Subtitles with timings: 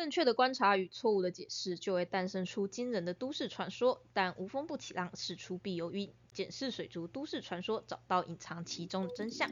[0.00, 4.00] 正确的观察与错误的解释，就会诞生出惊人的都市传说。
[4.14, 6.10] 但无风不起浪，事出必有因。
[6.32, 9.50] 检视水族都市传说，找到隐藏其中的真相。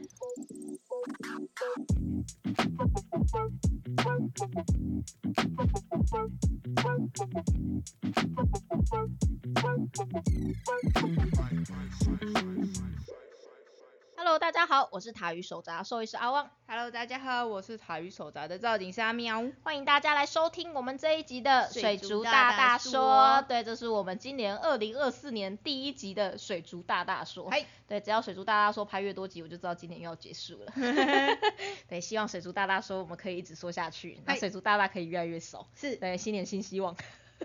[14.21, 19.45] Hello，大家好，我是塔鱼手札兽医师阿旺，Hello，大家好，我是塔鱼手札的赵景虾喵。
[19.63, 23.45] 欢迎大家来收听我们这一集的水水族族大大说说。
[23.47, 27.49] 对，这是我们今年二零二四年第一集的水族大大说。
[27.49, 30.73] 嗨，对，只要水族大大说拍越多集，我就知道今年又要结束了。
[31.87, 35.65] 对，希望水族大大说我们可以一直说下去，那水族大大可以越来越少。
[35.75, 36.93] 是，对，新年新希望。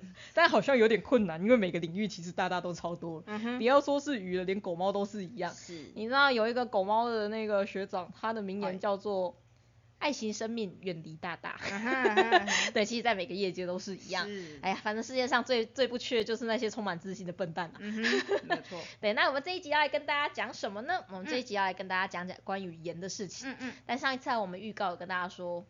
[0.34, 5.53] 但好像有点困难，因为每个领域其实大大都超多，嗯哼不要说是鱼了，连狗猫都是一样。
[5.55, 9.37] 是，你知道有一个狗猫的那个学长，他的名哎言叫做
[9.98, 14.27] “爱惜生命，远离大大”啊哈啊哈啊哈对，其实在每个业界都是一样。
[14.27, 17.77] 是哎呀，反正世界上最最不缺的就是那些充满自信的笨蛋啊。
[17.78, 18.03] 嗯哼，
[18.47, 18.78] 没错。
[19.00, 21.05] 对，那我们这一集要来跟大家讲什么呢？
[21.09, 23.50] 我们这一集要来跟大家讲讲关于盐的事情。
[23.50, 25.65] 嗯嗯但上一次啊我们预告有跟大家说，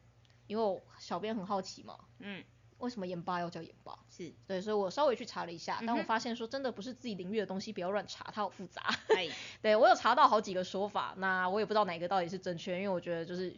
[0.46, 2.42] 因为我小编很好奇嘛，嗯，
[2.78, 3.98] 为什么盐巴要叫盐巴？
[4.16, 8.82] 是，对，所以我稍微去查了一下，但我发现说真的不是自己领域的东西，不要乱查，它好复杂。
[9.12, 9.28] 嗨，
[9.60, 13.50] 对我有查到好几个说法，那我也不知道哪个到底是正确，因为我觉得就是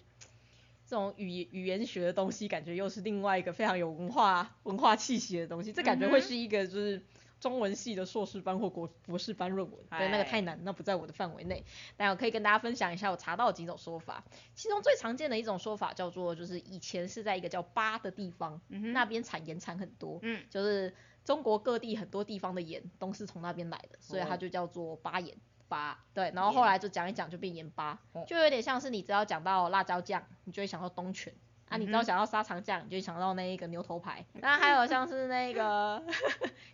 [0.88, 7.02] 这种语语言学的东西，感觉又是另外一个非常有文化文化气息的东西，这感觉会是一个就是
[7.38, 11.64] 中文系的硕士班或国博士班论文，对，那个哎太难，那不在我的范围内。
[11.96, 25.36] 但我可以跟大家分享一下我查到的几种说法，其中最常见的一种说法叫做，就是以前是在一个叫巴的地方，嗯那边产盐产很多，嗯，就是中国各地很多地方的盐都是从那边来的，所以它哦就叫做巴盐。
[25.68, 28.24] 巴，对，然后后来就讲一讲就变盐巴，哦。
[28.24, 31.34] 就有点像是你只要讲到辣椒酱，你就会想到东泉。
[31.68, 34.24] 啊，你只要嗯哼想到沙肠酱，你就想到那一个牛头牌。
[34.40, 36.02] 那还有像是那个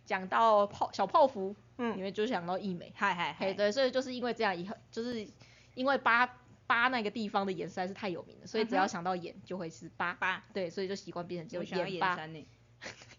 [0.05, 2.93] 讲到泡小泡芙，嗯你们就想到益美。
[2.95, 5.27] 嗨嗨，嗨，对，所以就是因为这样以后，就是
[5.75, 6.27] 因为八
[6.67, 10.13] 八那个地方的盐实在是太有名了，所以只要想到盐就会是八。
[10.14, 12.17] 八，对，所以就习惯变成只有我想要盐巴。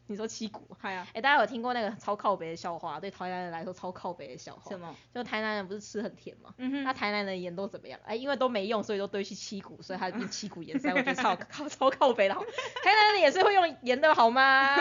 [0.07, 0.67] 你说七股？
[0.79, 2.99] 嗨啊，哎、大家有听过那个超靠北的笑话？
[2.99, 4.77] 对台南人来说超靠北的笑话什。
[4.77, 4.93] 么？
[5.13, 6.53] 就台南人不是吃很甜吗？
[6.57, 7.99] 嗯哼，那台南人盐都怎么样？
[8.05, 12.41] 哎，因为都没用，所以都堆去七股，所以它变七股盐山， 我觉得超靠超靠北的好。
[12.83, 14.75] 台南人也是会用盐的好吗？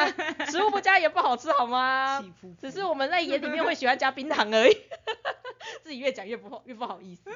[0.50, 2.22] 食物不加盐不好吃好吗？
[2.60, 4.76] 只是我们在盐里面会喜欢加冰糖而已。
[5.84, 7.30] 自己越讲越不好，越不好意思。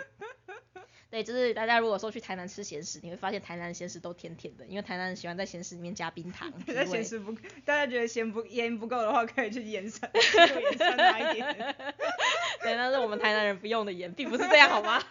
[1.16, 6.53] 对，就是大家如果说去台南吃咸食，你会发现台南的咸食都甜甜的，因为台南人喜欢在咸食里面加冰糖。
[6.66, 7.32] 提在咸食不，
[7.65, 11.75] 大家觉得咸不盐不够的话，可以去盐山， 去盐山拿一点。
[12.60, 15.03] 对，那是我们台南人不用的盐，并不是这样好吗？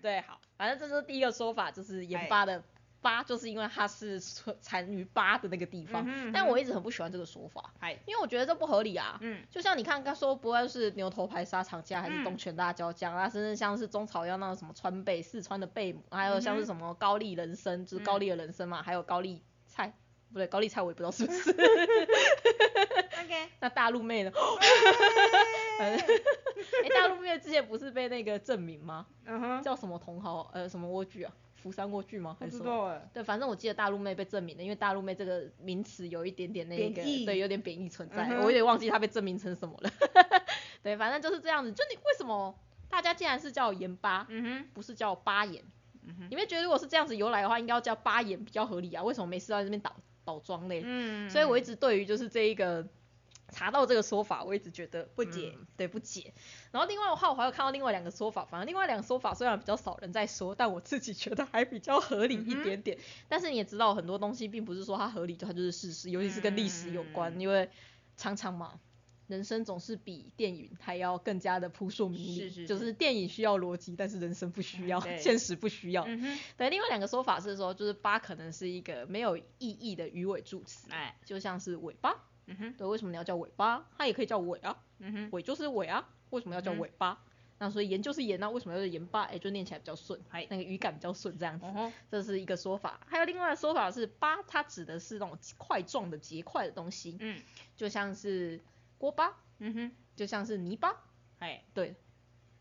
[0.00, 2.62] 对，好，反正这就是第一个说法，就是盐哎巴的
[3.04, 6.02] 巴，就是因为它是产产于八的那个地方。
[6.02, 9.18] 嗯哼嗯但我一直很不喜欢这个说法，嗨，因为我觉得这不合理啊。
[9.20, 19.92] 嗯，就像你看，刚说不论是牛头牌沙茶酱，还是嗯东泉辣椒酱啊，甚至像是中草药那种什么川贝、四川的贝母，还有像是什么高丽人参，就是嗯高丽的人参嘛，还有高丽菜，
[20.32, 21.50] 不对，高丽菜我也不知道是不是。
[23.24, 24.32] OK， 那大陆妹呢？
[25.80, 25.96] 哎、
[26.94, 29.06] 大陆妹之前不是被那个证明吗？
[29.26, 30.48] 嗯哼，叫什么茼蒿？
[30.52, 31.32] 呃，什么莴苣啊？
[31.64, 32.36] 福山莴苣吗？
[32.38, 32.64] 还不是什么？
[32.64, 33.08] 知道哎。
[33.14, 39.90] 对，反正我记得大陆妹被证明了，因为大陆妹这个名词有一点点那个，对，有点贬义存在，嗯我有点忘记她被证明成什么了。
[40.84, 41.72] 对，反正就是这样子。
[41.72, 42.54] 就你为什么
[42.90, 45.64] 大家竟然是叫盐巴，嗯哼，不是叫巴盐？
[46.02, 49.02] 嗯哼，你们觉得如果是这样子由来的话，应该要叫巴盐比较合理啊？
[49.02, 50.82] 为什么没事要在这边倒倒装嘞？
[50.84, 52.86] 嗯，所以我一直对于就是这一个
[53.54, 56.34] 查到这个说法，我一直觉得不解嗯对不解。
[56.72, 62.98] 然后另外的话，我还有看到另外两个说法，反正另外两个说法虽然比较少人在说，但我自己觉得还比较合理一点点。
[63.28, 67.70] 但是你也知道，很多东西并不是说它合理就它就是事实，尤其是跟历史有关，嗯因为
[68.16, 68.80] 常常嘛。
[69.26, 76.04] 人生总是比电影还要更加的扑朔迷离，是是就是电影需要逻辑，但是人生不需要，对现实不需要。
[76.58, 82.14] 对，另外两个说法是说，就是八可能是一个没有意义的鱼尾助词，哎，就像是尾巴。
[82.46, 83.86] 嗯哼，对，为什么你要叫尾巴？
[83.96, 87.22] 它也可以叫尾啊，嗯哼，尾就是尾啊，为什么要叫尾巴？
[87.58, 89.22] 那所以盐就是盐啊，为什么要叫盐巴？
[89.22, 91.64] 哎，就念起来比较顺，还那个语感比较顺这样子。
[91.66, 97.40] 哦，这是一个说法，还有另外的说法是巴，它指的是那种块状的结块的东西，嗯，
[97.76, 98.60] 就像是
[98.98, 100.96] 锅巴，嗯哼，就像是泥巴，
[101.38, 101.94] 哎，对，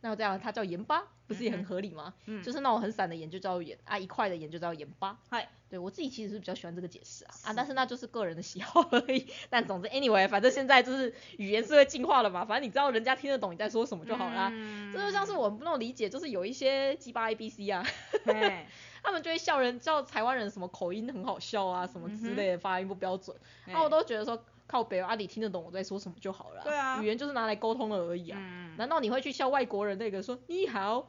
[0.04, 2.14] 那这样它叫盐巴，不是也很合理吗？
[2.26, 5.18] 嗯就是那种很散的盐就叫盐啊，一块的盐就叫盐巴。
[5.30, 9.26] 嗨，对我自己其实是比较喜欢这个解释啊啊，但是那就是个人的喜好而已。
[9.50, 14.50] 但总之，anyway，反正现在就是语言是会进化了嘛，反正你知道人家听得懂你在说什么就好啦。
[14.52, 17.84] 嗯这就像是我们那种理解，就是有一些鸡巴 A B C 啊，
[19.02, 23.36] 他们就会笑人叫台湾人什么口音很好笑啊，什么之类的发音不标准，
[23.66, 24.44] 嘿啊我都觉得说
[24.74, 28.40] 靠北哦啊你听得懂我在说什么就好了、对啊语言就是拿来沟通的而已啊。
[28.42, 31.08] 嗯，难道你会去笑外国人那个说你好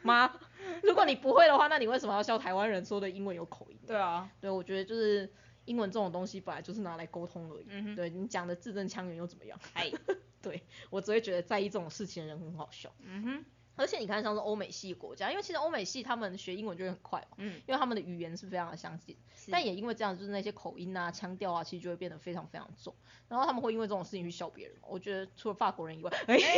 [0.00, 0.32] 吗？
[0.82, 3.78] 如果你不会的话，那你为什么要笑台湾人说的英文有口音？
[3.86, 5.30] 对啊，对，我觉得就是
[5.66, 7.66] 英文这种东西本来就是拿来沟通而已。
[7.68, 9.58] 嗯哼，对你讲的字正腔圆又怎么样？
[9.74, 9.92] 哎，
[10.40, 12.90] 对我只会觉得在意这种事情的人很好笑。
[13.00, 13.44] 嗯哼，
[13.76, 19.16] 而且你看像是欧美系国家，因为其实欧美系他们学英文就会很快嘛，嗯，因为他们的语言是非常的相近。
[19.50, 22.94] 但也因为这样，就是那些口音啊、腔调啊，其实就会变得非常非常重。
[23.28, 24.76] 然后他们会因为这种事情去笑别人。
[24.82, 26.52] 我觉得除了法国人以外， 哎、因为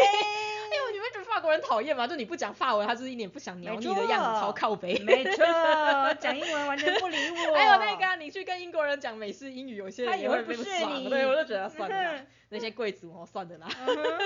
[0.94, 2.06] 你会觉得法国人讨厌吗？
[2.06, 4.96] 就你不讲法文，他就是一脸不想鸟你的样子，没错超靠北。
[5.00, 5.44] 没错，
[6.20, 7.55] 讲英文完全不理我。
[7.55, 10.93] 还有那个、啊，你去跟英国人讲美式英语，有些人也会他也会不被爽。
[10.93, 12.20] 屑你对，我就觉得算了
[12.50, 13.69] 那些贵族哦，算了啦。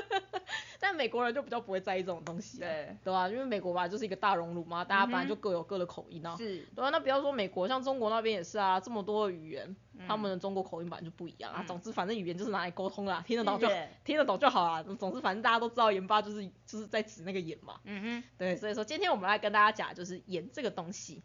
[0.81, 6.37] 但美国人就比较不会在意这种东西、啊，对，对吧、因为美国吧就是一个大熔炉嘛，大家本来就各有各的口音啊。
[6.37, 9.75] 是，对啊，那不要说美国，像中国那边也是啊，这么多的语言，
[10.06, 11.61] 他们嗯的中国口音本来就不一样啊。
[11.61, 13.69] 嗯总之，反正语言就是拿来沟通啦，听得懂就
[14.05, 14.83] 听得懂就好啦。
[14.83, 17.81] 总之，反正大家都知道盐巴就是就是在指那个盐嘛。
[17.85, 21.23] 嗯对，所以说今天我们来跟大家讲就是盐这个东西。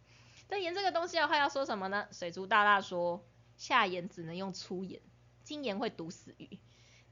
[0.47, 2.07] 但盐这个东西的话要说什么呢？
[2.11, 3.25] 水族大大说
[3.57, 5.01] 下盐只能用粗盐，
[5.43, 6.59] 精盐会毒死鱼。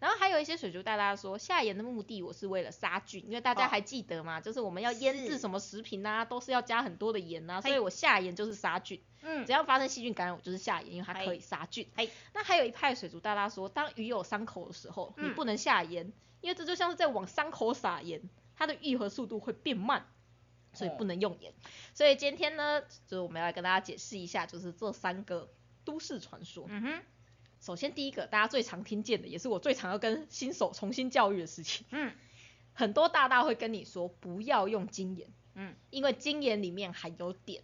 [0.01, 9.00] 然后还有一些水族大大说下盐的目的我是为了杀菌，因为大家哦还记得嘛，就是我们要腌制什么食品啊，都是要加很多的盐啊，所以我下盐就是杀菌。
[9.21, 12.09] 嗯只要发生细菌感染，我就是下盐，因为它可以杀菌嘿。
[12.33, 16.12] 那还有一派水族大大说，当鱼有伤口的时候，你嗯不能下盐，
[16.42, 18.24] 因为这就像是在往伤口撒盐，
[18.56, 20.07] 它的愈合速度会变慢，
[20.74, 21.54] 所以哦不能用盐。
[21.94, 25.54] 所以今天呢，就是我们要来跟大家解释一下，就是这三个
[25.86, 26.65] 都市传说。
[26.68, 27.01] 嗯哼，
[27.62, 32.12] 首先第一个，大家最常听见的，也是我最常要跟新手重新教育的事情，嗯。
[32.74, 35.75] 很多大大会跟你说不要用精盐，嗯。
[35.92, 37.62] 因为精盐里面含有碘，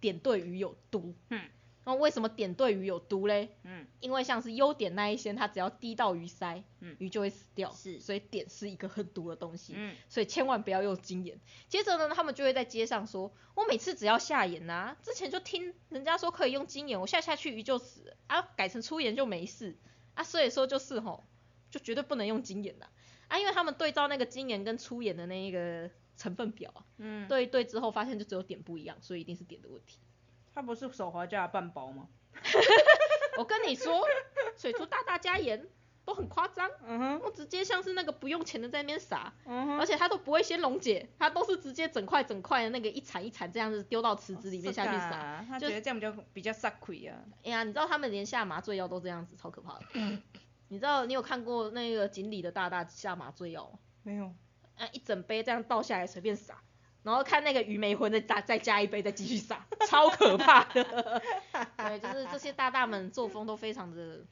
[0.00, 1.16] 碘对鱼有毒。
[1.30, 1.42] 嗯
[1.88, 3.48] 那为什么碘对鱼有毒嘞？
[3.64, 7.72] 嗯因为像是优碘那一些，它只要滴到鱼鳃，嗯鱼就会死掉。
[7.72, 11.40] 是所以碘是一个很毒的东西，嗯所以千万不要用精盐。
[11.70, 19.78] 接着呢，他们就会在街上说，我每次只要下盐呐、之前就听人家说可以用精盐，我下下去鱼就死啊，改成粗盐就没事
[20.12, 21.24] 啊，所以说就是吼，
[21.70, 22.90] 就绝对不能用精盐啦
[23.28, 29.98] 啊，因为他们对照那个精盐跟粗盐的那一个成分表啊，嗯，对一对之后发现就只有碘不一样，所以一定是碘的问题。
[30.58, 32.08] 它不是手滑加了半包吗？
[33.38, 34.04] 我跟你说，
[34.56, 35.68] 水族大大加盐
[36.04, 45.10] 都很夸张，嗯哼，我直接像是那个不用钱的在那边撒，嗯哼，而且它都不会先溶解，它都是直接整块整块的那个一铲一铲这样子丢到池子里面下去撒。
[45.12, 47.16] 撒，他就觉得这样比较比较撒亏啊。
[47.44, 49.84] 哎呀，你知道他们连下麻醉药都这样子，超可怕的。
[50.66, 53.78] 你知道你有看过那个锦鲤的大大下麻醉药吗？
[54.02, 54.34] 没有，
[54.76, 56.60] 啊，一整杯这样倒下来随便撒，
[57.02, 60.82] 然后看那个鱼没昏再加再加一杯再继续撒， 超可怕的。
[61.76, 64.24] 对，就是这些大大们作风都非常的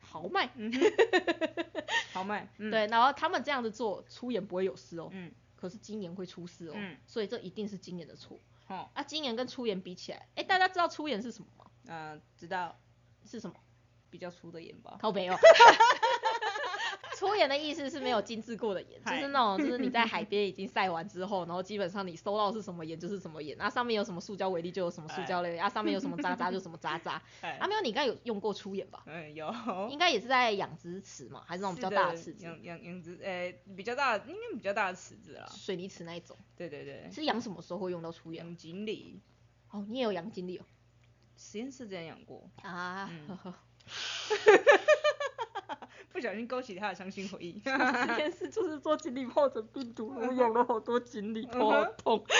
[0.00, 0.48] 豪迈。
[0.54, 0.80] 嗯哼，
[2.12, 8.38] 好卖，嗯，，对，然后他们这样子做，出演不会有事哦，嗯，可是今年会出事哦，嗯所以这一定是今年的错。
[8.68, 11.64] 哦，啊，今年跟出演比起来，哎，大家知道出演是什么吗？
[11.86, 12.78] 呃，知道，
[13.26, 13.56] 是什么？
[14.10, 14.96] 比较粗的盐吧。
[15.00, 15.36] 靠北哦。
[17.26, 27.22] 粗盐的意思是没有精制过的盐，就是那种就是你在海边已经晒完之后，然后基本上你收到是什么盐就是什么盐，啊上面有什么塑胶微粒就有什么塑胶类，啊上面有什么渣渣就什么渣渣。
[27.40, 29.02] 哎啊，没有，你应该有用过粗盐吧？
[29.06, 29.52] 嗯，有，
[29.90, 35.46] 应该也是在养殖池嘛，还是那种比较大的池子，养养养殖，诶，比较大，应该比较大的池子啦。
[35.50, 36.36] 水泥池那一种。
[36.56, 38.44] 对对对，是养什么时候会用到粗盐？
[38.44, 39.20] 养锦鲤，
[39.70, 40.64] 哦，你也有养锦鲤哦。
[41.36, 43.54] 实验室之前养过，啊，嗯呵呵，
[46.14, 47.60] 不小心勾起他的伤心回忆。
[47.64, 52.24] 这件事就是做锦鲤疱疹病毒，我养了好多锦鲤， 头好痛。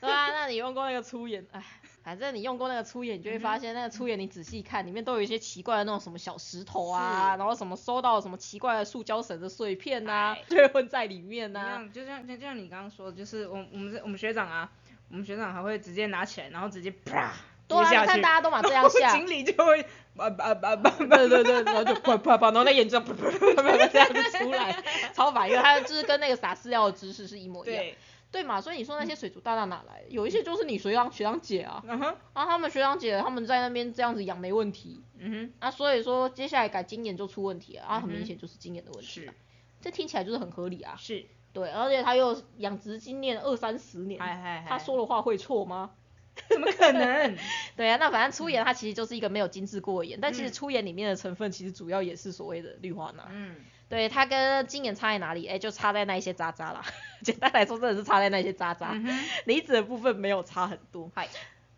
[0.00, 1.46] 对啊，那你用过那个粗眼？
[1.52, 1.62] 哎，
[2.02, 14.72] 反正你用过那个粗眼，你就会发现那个粗眼，你仔细看，里面都有一些奇怪的那种什么小石头啊，是然后什么收到什么奇怪的塑胶绳的碎片呐、哎就会混在里面一呐、样，就像就像你刚刚说的，就是我我们这我们学长啊，
[15.10, 17.34] 我们学长还会直接拿起来，然后直接啪
[17.72, 24.82] 对啊，你接下去，看大家都嘛这样下，锦鲤就会叭叭叭叭叭，对对对，然后就啪啪啪，然后那眼睛啪啪啪啪这样子出来，
[25.14, 27.78] 超烦，因为它就是跟那个撒饲料的知识是一模一样。
[27.78, 27.96] 对，
[28.30, 30.08] 对嘛，所以你说那些水族大大哪来的？
[30.08, 39.32] 有一些就是你学长学长姐啊，嗯哼，啊他们学长姐他们在那边这样子养没问题，嗯哼啊所以说接下来改经验就出问题了，啊很明显就是经验的问题是了。
[39.80, 40.94] 这听起来就是很合理啊。
[40.96, 44.20] 是，对，而且他又养殖经验二三十年，
[44.68, 45.90] 他说的话会错吗？
[46.48, 47.36] 怎么可能？
[47.76, 53.28] 对啊，那反正粗盐它其实就是一个没有精制过的盐，但其实嗯粗盐里面的成分其实主要也是所谓的氯化钠。
[53.30, 53.56] 嗯，
[53.88, 55.46] 对，它跟精盐差在哪里？
[55.46, 56.82] 哎，就差在那一些渣渣啦。
[57.22, 61.10] 简单来说，真的是差在那些渣渣，嗯离子的部分没有差很多。
[61.14, 61.28] 嗨，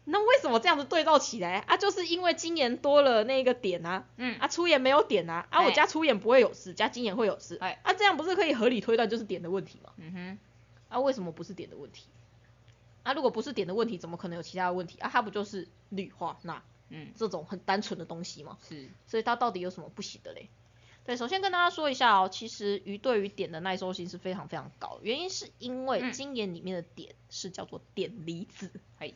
[0.04, 1.76] 那为什么这样子对照起来啊？
[1.76, 9.90] 就是因为精盐多了那个碘啊，嗯，啊粗盐没有碘啊，啊我哎加粗盐不会有事，加精盐会有事，哎啊这样不是可以合理推断就是碘的问题吗？
[9.96, 10.38] 嗯哼，
[10.88, 12.04] 啊为什么不是碘的问题？
[13.04, 15.08] 啊如果不是碘的问题，怎么可能有其他的问题啊？
[15.12, 18.58] 它不就是氯化钠嗯，这种很单纯的东西吗？
[18.68, 20.49] 是，所以它到底有什么不行的嘞？
[21.04, 28.70] 对，首先跟大家说一下哦，其实鱼对于碘的耐受性是非常非常高，原因是因为嗯精盐里面的碘是叫做碘离子。
[28.99, 29.14] 嘿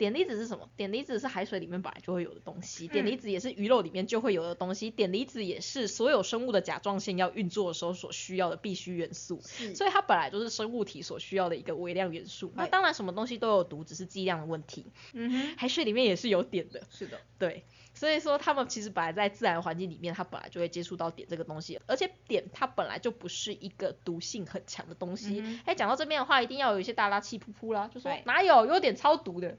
[0.00, 0.68] 碘离子是什么？
[0.76, 9.40] 碘离子是海水里面本来就会有的东西，嗯碘离子也是鱼肉里面就会有的东西，碘离子也是所有生物的甲状腺要运作的时候所需要的必需元素。
[9.74, 12.50] 所以它本来就是生物体所需要的一个微量元素。
[12.56, 14.86] 那当然什么东西都有毒，只是剂量的问题。
[15.12, 25.40] 嗯哼，海水里面也是有碘的，是的，对，所以说它们其实本来在自然环境里面，它本来就会接触到碘这个东西，而且碘它本来就不是一个毒性很强的东西。
[25.44, 29.58] 嗯哎、讲到这边的话，一定要有一些大拉气噗噗啦，就说哪有有点超毒的，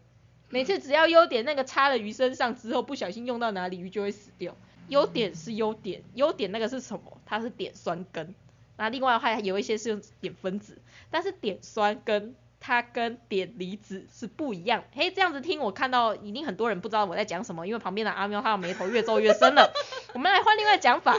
[0.52, 4.56] 每次只要优点那个插了鱼身上之后，不小心用到哪里，鱼就会死掉。
[4.90, 7.22] 优点是优点，优点那个是什么？
[7.26, 8.36] 它是碘酸根。
[8.78, 10.78] 那另外还有一些是用碘分子，
[11.10, 14.84] 但是碘酸根它跟碘离子是不一样。
[14.94, 19.72] 嘿，这样子听我看到一定很多人不知道我在讲什么，因为旁边的阿喵他的眉头越皱越深了。
[20.14, 21.16] 我们来换另外讲法，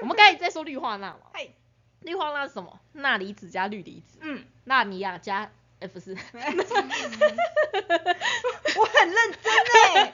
[0.00, 1.48] 我们刚才在说氯化钠嘛，嗨，
[2.00, 2.80] 氯化钠是什么？
[2.94, 5.52] 钠离子加氯离子，嗯，钠尼亚加。
[5.80, 6.16] 哎，不是，
[8.76, 10.12] 我很认真哎，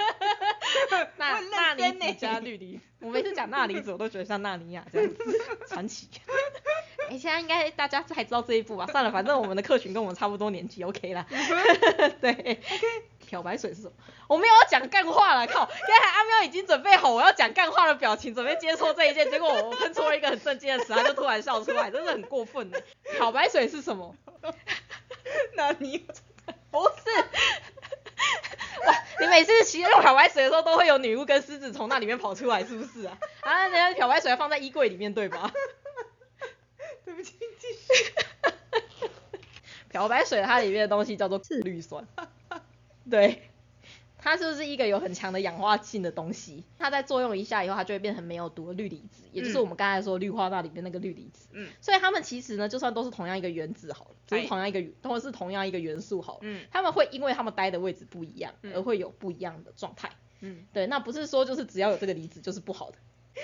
[1.16, 2.83] 钠我很钠离子认真欸加氯离子。
[3.00, 6.09] 我每次讲钠离子，我都觉得像纳尼亚这样子，传奇。
[7.11, 8.87] 哎、现在应该大家才知道这一步吧？
[8.87, 11.26] 算了，反正我们的客群跟我们差不多年纪，OK 啦。
[12.21, 12.61] 对。
[13.26, 13.92] 漂白水是什么？
[14.28, 15.64] 我没有要讲干话了，靠！
[15.64, 22.78] 刚才阿喵已经准备好我要讲干话的表情，准备接受这一件，结果我喷出了一个很震惊的词，他就突然笑出来，真的很过分呢。
[23.16, 24.14] 漂白水是什么？
[25.57, 26.21] 那你不是。
[28.87, 33.19] 哇，你每次洗用漂白水的时候，都会有女巫跟狮子从那里面跑出来，是不是啊？
[33.43, 35.53] 啊，人家漂白水要放在衣柜里面，对吧？
[37.05, 38.12] 对不起，继续。
[39.89, 42.07] 漂白水它里面的东西叫做次氯酸，
[43.11, 43.51] 对，
[44.23, 51.49] 它就是一个有很强的氧化性的东西，它在作用一下以后，它就会变成没有毒的氯离子，也就是嗯我们刚才说氯化钠里面那个氯离子。
[51.52, 60.11] 嗯所以它们其实呢，就算都是同样一个原子好了，就是哎同样一个，都是同样一个元素好了，嗯它们会因为它们待的位置不一样，嗯而会有不一样的状态。
[60.41, 62.99] 嗯，对，那不是说就是只要有这个离子就是不好的。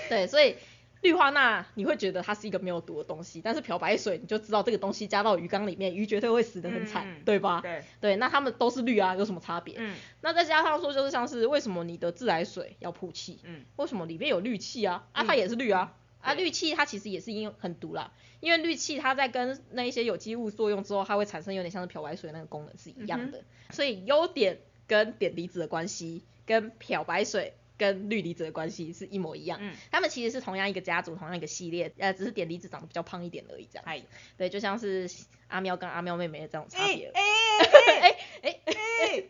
[0.09, 0.57] 对，所以
[1.03, 7.61] 氯化钠你会觉得它是一个没有毒的东西，但是漂白水你就知道这个东西加到鱼缸里面，鱼绝对会死得很惨，对吧？
[7.61, 9.77] 对，对，那它们都是氯啊，有什么差别？
[9.79, 13.39] 嗯那再加上说，就是像是为什么你的自来水要曝气？
[13.45, 15.07] 嗯为什么里面有氯气啊？
[15.13, 15.95] 啊，嗯它也是氯啊。
[16.21, 23.45] 啊，氯气它其实也是因为很毒啦，因为氯气它在跟那一些有机物作用之后，它会产生有点像是漂白水那个功能是一样的。
[23.71, 29.59] 所以优点跟碘离子的关系，跟漂白水跟氯离子的关系是一模一样。
[29.63, 33.85] 嗯，他们其实是同样一个家族，同样一个系列，呃，只是碘离子长得比较胖一点而已，这样。
[33.87, 34.03] 哎，
[34.37, 35.09] 对，就像是
[35.47, 37.11] 阿喵跟阿喵妹妹的这种差哎别。
[37.15, 37.23] 哎
[37.61, 38.09] 哎
[38.43, 38.61] 哎
[39.01, 39.25] 哎，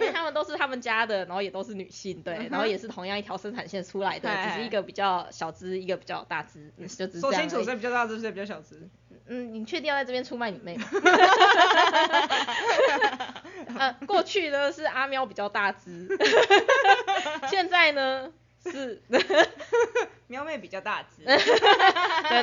[0.00, 7.64] 因 为他们都是他们家的，然后也都是女性，对，嗯然后也是同样一条生产线出来的，只是一个比较小只，一个比较大只，嗯就只是这样说清楚。
[7.64, 8.88] 谁比较大只，谁比较小只？
[9.28, 10.88] 嗯，你确定要在这边出卖你妹吗？
[13.78, 16.08] 呃，过去呢是阿喵比较大只，
[17.50, 18.32] 现在呢
[18.64, 19.02] 是，
[20.26, 21.22] 喵妹比较大只。
[21.24, 21.36] 对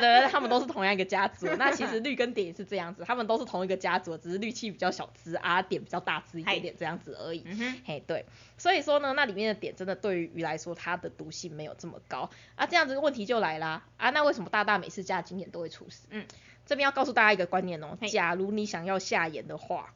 [0.00, 1.46] 对，他们都是同样一个家族。
[1.58, 7.42] 那其实绿跟点也是这样子，他们都是同一个家族，只是绿气比较小只，啊点比较大只一点点这样子而已。
[7.44, 8.24] 嗯哼，嘿，对，
[8.56, 12.66] 所以说呢，那里面的点真的对于鱼来说，它的毒性没有这么高啊。
[12.66, 16.06] 这样子问题就来啦啊，那为什么大大每次加精盐都会出事？
[16.08, 16.24] 嗯，
[16.64, 19.92] 这边要告诉大家一个观念哦，假如你想要下盐的话，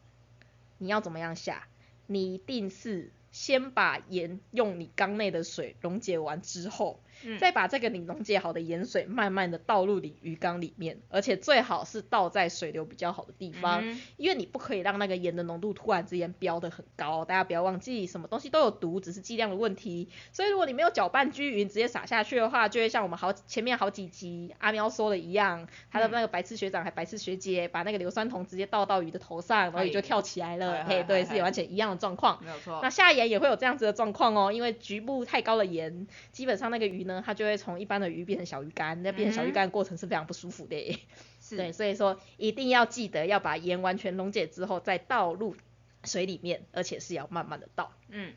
[0.79, 1.69] 你要怎么样下？
[2.07, 20.09] 你一定是先把盐用你缸内的水溶解完之后，嗯再把这个你溶解好的盐水慢慢的倒入你鱼缸里面，而且最好是倒在水流比较好的地方，嗯因为你不可以让那个盐的浓度突然之间飙得很高，大家不要忘记，什么东西都有毒，只是剂量的问题。
[20.33, 32.43] 所以如果你没有搅拌均匀，直接撒下去的话，就会像我们好前面好几集阿喵说的一样，他的那个白痴学长还白痴学姐把那个硫酸铜直接倒到鱼的头上，然后鱼就跳起来了，嗨嘿，对，嗨是完全一样的状况。
[32.43, 32.81] 没有错。
[32.83, 40.99] 那下盐也会有这样子的状况哦，因为局部太高的盐，基本上那个鱼呢，它就会从一般的鱼变成小鱼干，那变成小鱼干的过程是非常不舒服的耶。
[41.41, 45.57] 是对，所以说一定要记得要把盐完全溶解之后再倒入
[46.05, 47.93] 水里面，而且是要慢慢的倒。
[48.09, 48.33] 嗯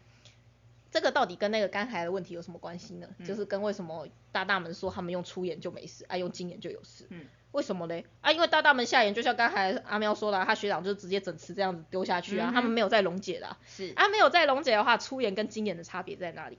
[0.91, 3.07] 这个到底跟那个刚才的问题有什么关系呢？
[3.17, 7.05] 嗯就是跟为什么大大们说他们用粗盐就没事，啊用精盐就有事。
[7.09, 8.05] 嗯为什么嘞？
[8.21, 13.57] 啊，因为大大们下盐，就像刚才阿喵说的啊、他学长就直接整池这样子丢下去啊，嗯他们没有再溶解的啊。
[13.67, 16.57] 是，啊，没有再溶解的话，粗盐跟精盐的差别在哪里？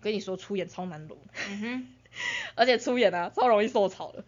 [0.00, 1.18] 跟你说，粗盐超难溶，
[1.48, 1.86] 嗯哼。
[2.56, 4.24] 而且粗盐啊超容易受潮的。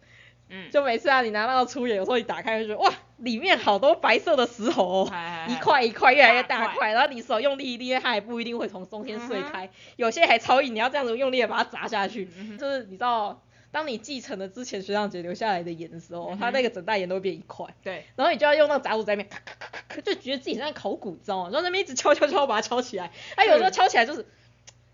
[0.49, 5.09] 嗯，就每次啊，你拿到粗盐，有时候你打开就觉得哇，里面好多白色的石头、
[5.47, 12.29] 一块一块越来越大块大，然后你手用力一捏，它还不一定会从中间碎开，有些还超硬，你要这样子用力的把它砸下去。
[12.37, 13.41] 嗯就是你知道，
[13.73, 21.49] 当你继承了之前学长姐留下来的盐的时候，它那个整袋盐都会变一块，对，然后你就要用那个杂物在那边咔咔咔咔，就觉得自己在考古，你知道吗？
[21.51, 24.25] 然后那边一直敲敲敲把它敲起来，它有时候敲起来就是。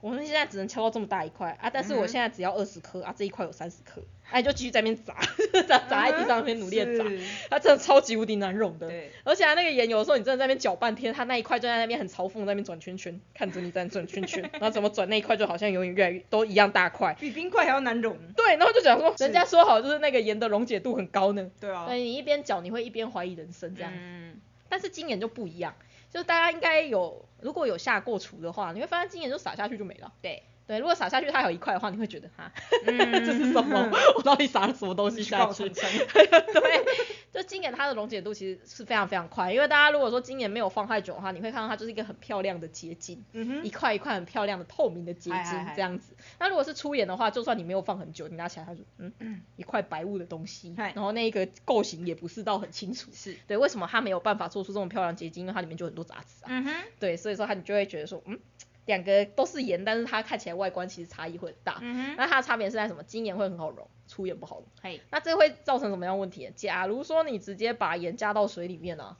[0.01, 4.01] 我们现在只能敲到这么大一块啊，但是我现在只要二十颗啊，这一块有三十颗，
[4.31, 5.15] 哎、就继续在那边砸，
[5.67, 8.87] 砸砸在地上那边努力的砸，是它真的超级无敌难溶的。
[8.87, 17.13] 对，而且它那个盐有的时候你真的在那边搅半天，它那一块就在那边很嘲讽在那边转圈圈，看着你在那转圈圈， 然后怎么转那一块就好像永远越来越都一样大块。
[17.19, 18.17] 比冰块还要难溶。
[18.37, 23.91] 对，然后就讲说，人家说好就是那个盐的溶解度很高呢，对啊所以你一边搅你会一边怀疑人生这样。
[23.93, 24.39] 嗯
[24.71, 25.73] 但是金盐就不一样，
[26.11, 30.11] 就大家应该有如果有下过厨的话，你会发现金盐就撒下去就没了。
[30.21, 32.51] 对，对，如果撒下去它有一块的话，你会觉得哈，
[32.85, 33.89] 嗯这是什么？
[34.15, 35.45] 我到底撒了什么东西下？
[35.53, 36.85] 去 对，
[37.31, 46.15] 就今年它的溶解度其实是非常非常快，因为大家如果说今年没有放太久的话，你会看到它就是一个很漂亮的结晶，嗯哼一块一块很漂亮的透明的结晶这样子。
[46.39, 53.11] 那如果是粗盐的话，就算你没有放很久，你拿起来它就嗯一块白雾的东西，嗨然后那个构型也不是到很清楚。
[53.13, 55.41] 是，对，为什么它没有办法做出这么漂亮结晶？
[55.41, 56.47] 因为它里面就很多杂质啊。
[56.47, 58.39] 嗯哼，对，所以说它你就会觉得说，嗯，
[58.89, 61.79] 两个都是盐，但是它看起来外观其实差异会很大。
[62.17, 63.03] 那它的差别是在什么？
[63.03, 64.65] 精盐会很好溶，粗盐不好溶。
[64.81, 66.51] 嘿，那这会造成什么样的问题？
[66.55, 69.15] 假如说你直接把盐加到水里面啊，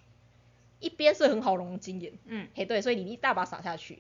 [0.80, 4.00] 一边是很好溶的精盐，嗯，嘿对，所以你一大把撒下去，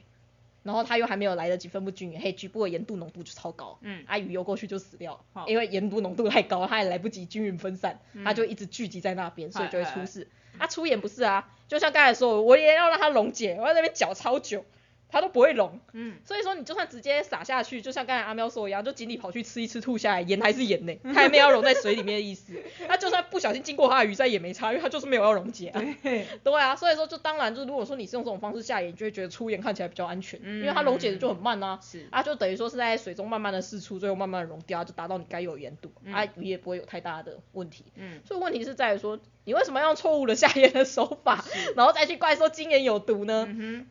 [0.63, 10.27] 然后它又还没有来得及分布均匀，嘿，局部的盐度浓度就超高，嗯啊鱼游过去就死掉，因为盐度浓度太高，它也来不及均匀分散，嗯它就一直聚集在那边，所以就会出事。
[10.57, 14.65] 啊粗盐不是啊，就像刚才说，我也要让它溶解，我在那边搅超久。
[15.11, 22.53] 它都不会溶，嗯，所以说你就算直接撒下去，就像刚才阿喵说一样，就井里跑去吃一吃吐下来，盐还是盐呢， 它还没有要溶在水里面的意思。
[22.87, 25.81] 它就算不小心经过它的鱼鳃也没差，因为它就是没有要溶解啊。
[26.03, 31.79] 对，对啊，所以说就当然就如果说你是用这种方式下盐，你就会觉得粗盐看起来比较安全，因为它溶解的就很慢啊。
[31.81, 37.85] 是，啊，就等于说是在水中慢慢的释出，最后慢慢的溶掉，就达到你该有的盐度，啊鱼也不会有太大的问题。
[37.95, 41.43] 嗯，所以问题是在于说，你为什么要用错误的下盐的手法，
[41.75, 43.47] 然后再去怪说精盐有毒呢？
[43.49, 43.87] 嗯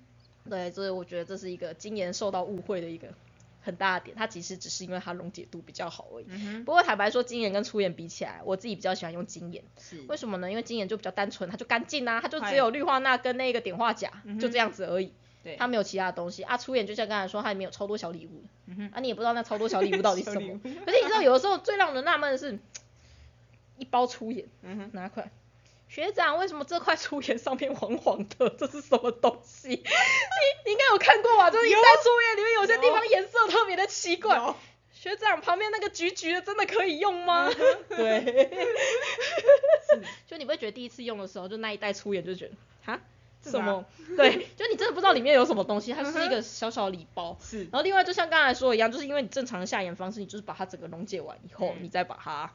[0.48, 3.08] 对，所以我觉得这是一个精盐受到误会的一个
[3.61, 6.26] 很大的点，它其实只是因为它溶解度比较好而已。
[6.28, 9.62] 嗯，不过坦白说，精盐跟粗盐比起来，我自己比较喜欢用精盐。
[9.78, 10.50] 是，为什么呢？
[10.50, 15.12] 因为精盐就比较单纯，它就干净啊，它就只有氯化钠跟那个碘化钾，嗯就这样子而已。
[15.44, 16.56] 对它没有其他的东西啊。
[16.56, 20.40] 粗盐就像刚才说，它里面有超多小礼物，嗯哼，啊，你也不知道那超多小礼物到底是什。
[20.40, 22.58] 么 可是你知道，有的时候最让人纳闷的是，
[23.76, 25.30] 一包粗盐嗯哼，拿过来。
[25.88, 28.51] 学长，为什么这块粗盐上面黄黄的？
[28.59, 29.68] 这是什么东西？
[29.72, 29.81] 你
[30.66, 31.51] 你应该有看过吧？
[31.53, 34.37] 就是一袋粗盐里面有些地方颜色特别的奇怪。
[34.37, 34.55] 有
[34.92, 37.48] 学长旁边那个橘橘的真的可以用吗？
[37.48, 38.66] 嗯 对，
[40.27, 43.01] 就你不会觉得第一次用的时候，就那一袋粗盐就觉得哈
[43.40, 43.85] 什么？
[44.16, 47.38] 对，就你真的不知道里面有什么东西，它是一个小小的礼包。
[47.40, 52.53] 是，然后另外就像刚才说的一样，就是因为你正常的下盐方式，你就是把它整个溶解完以后，嗯你再把它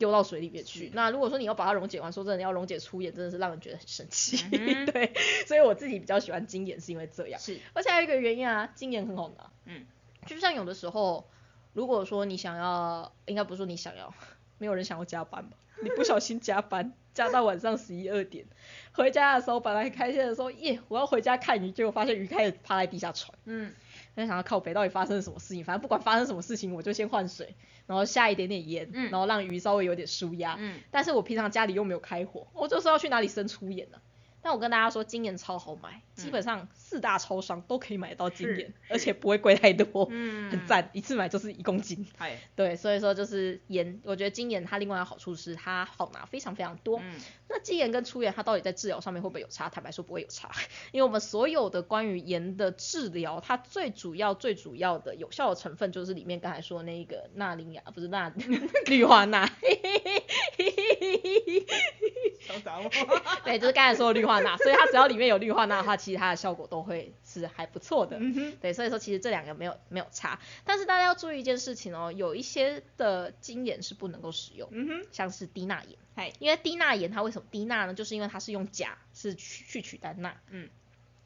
[0.00, 0.90] 丢到水里面去。
[0.94, 4.42] 那如果说你要把它溶解完，说真的，要溶解粗盐真的是让人觉得很神奇。
[4.50, 5.12] 嗯 对，
[5.46, 7.38] 所以我自己比较喜欢精盐是因为这样。
[7.38, 9.50] 是，而且还有一个原因啊，精盐很好拿。
[9.66, 9.86] 嗯，
[10.26, 11.28] 就像有的时候，
[11.74, 14.12] 如果说你想要，应该不是说你想要，
[14.58, 15.56] 没有人想要加班吧？
[15.82, 18.44] 你不小心加班，加到晚上十一二点，
[18.92, 23.32] 回家的时候本来很开心的时候，耶，我要回家看鱼，结果发现鱼开始趴在地下喘。
[23.44, 23.72] 嗯，
[24.16, 27.54] 在想要靠北到底发生了什么事情，反正不管发生什么事情，我就先换水，
[27.86, 30.56] 然后下一点点盐，嗯然后让鱼稍微有点舒压。
[30.58, 33.98] 嗯，但是我平常家里又没有开火，我就是要去哪里生粗盐呢、
[34.42, 42.06] 但我跟大家说，精盐超好买，基本上四大超商都可以买到精盐，而且不会贵太多，嗯 很赞，一次买就是一公斤。
[42.16, 47.00] 嗨，对，所以说就是盐，我觉得精盐它另外的好处是它好拿非常非常多。
[47.02, 47.14] 嗯，
[47.48, 49.68] 那精盐跟粗盐它到底在治疗上面会不会有差？
[49.68, 50.50] 坦白说不会有差，
[50.92, 58.32] 因为我们所有的关于盐的治疗，它最主要最主要的有效的成分就是里面刚才说的那一个钠磷亚，不是钠
[58.86, 59.48] 氯化钠。
[62.40, 62.90] 想打我，
[63.44, 68.18] 对，就是刚才说的氯化钠，所以它只要里面有氯化钠的话，其其他的效果都会是还不错的。
[68.20, 77.94] 嗯哼，对，所以说其实这两个没有没有差，但是大家要注意一件事情哦，有一些的精盐是不能够使用，嗯哼，像是低钠盐，嗨，因为低钠盐它为什么低钠呢？
[77.94, 80.68] 就是因为它是用钾是去去取代钠，嗯，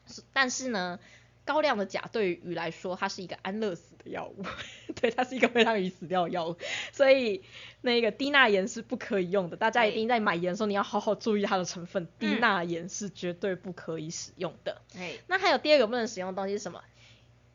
[0.07, 0.99] 是但是呢，
[1.45, 4.43] 高量的钾对于鱼来说，它是一个安乐死的药物，
[4.99, 6.57] 对，它是一个会让鱼死掉的药物，
[6.91, 7.43] 所以
[7.81, 9.55] 那个低钠盐是不可以用的。
[9.55, 14.81] 大家一定在买盐的时候，你要好好注意它的成分，低嗯钠盐是绝对不可以使用的。
[14.97, 16.81] 哎，那还有第二个不能使用的东西是什么？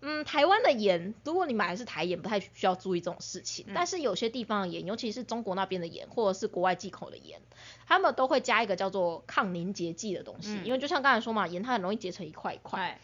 [0.03, 3.67] 嗯，台湾的盐，如果你买的是台盐，不太需要注意这种事情。
[3.69, 7.39] 嗯但是有些地方的盐，尤其是中国那边的盐，或者是国外进口的盐，
[7.87, 10.55] 他们都会加一个叫做抗凝结剂的东西。
[10.55, 12.99] 嗯因为就像刚才说嘛，盐它很容易结成一块一块。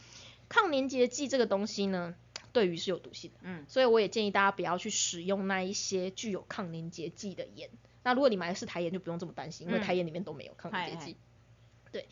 [0.48, 2.14] 快，抗凝结剂这个东西呢，
[2.52, 7.70] 对鱼是有毒性的，嗯，所以我也建议大家不要去使用那一些具有抗凝结剂的盐。
[8.02, 11.16] 那如果你买的是台盐，就不用这么担心，因为嗯台盐里面都没有抗凝结剂。
[11.90, 12.06] 对，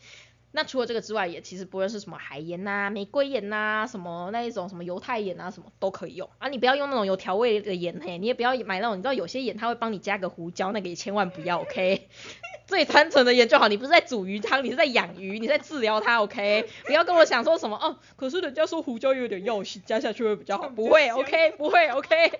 [0.51, 6.49] 那除了这个之外，也其实不论是什么海盐呐、玫瑰盐呐、什么那一种什么犹太盐啊，什么都可以用啊。
[6.49, 12.09] 你不要用那种有调味的盐嘿，你也不要买那种，你知道有些盐它会帮你加个胡椒，那个也千万不要，OK？
[12.67, 16.67] 最单纯的盐就好，你不是在煮鱼汤，你是在养鱼，你在治疗它， OK？
[16.85, 21.51] 不要跟我想说什么哦，可是人家说胡椒有点药性，加下去会比较好，不会， OK？
[21.51, 22.31] 不会，OK？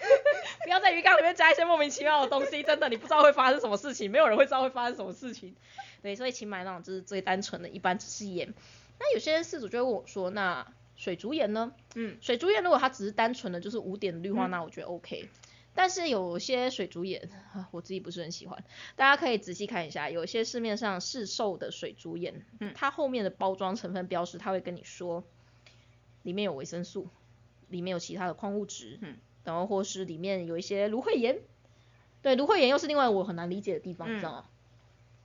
[0.64, 5.54] 不要在鱼缸里面加一些莫名其妙的东西，真的你不知道会发生什么事情，没有人会知道会发生什么事情。
[6.02, 8.54] 对，所以请买那种就是最单纯的，一般只是盐。
[8.98, 11.72] 那有些饲主就会问我说，那水族盐呢？
[11.94, 15.28] 嗯，水族盐如果它只是单纯的就是无碘氯化钠，我觉得 OK。
[15.76, 18.64] 但是有些水族盐，啊我自己不是很喜欢，
[18.96, 22.72] 大家可以仔细看一下，有一些市面上市售的水族眼，嗯。
[22.74, 25.22] 它后面的包装成分标识，它会跟你说
[26.22, 27.08] 里面有维生素，
[27.68, 31.38] 里面有其他的矿物质，嗯然后或是里面有一些芦荟盐，
[32.22, 34.44] 对，芦荟盐又是另外我很难理解的地方，你知道吗？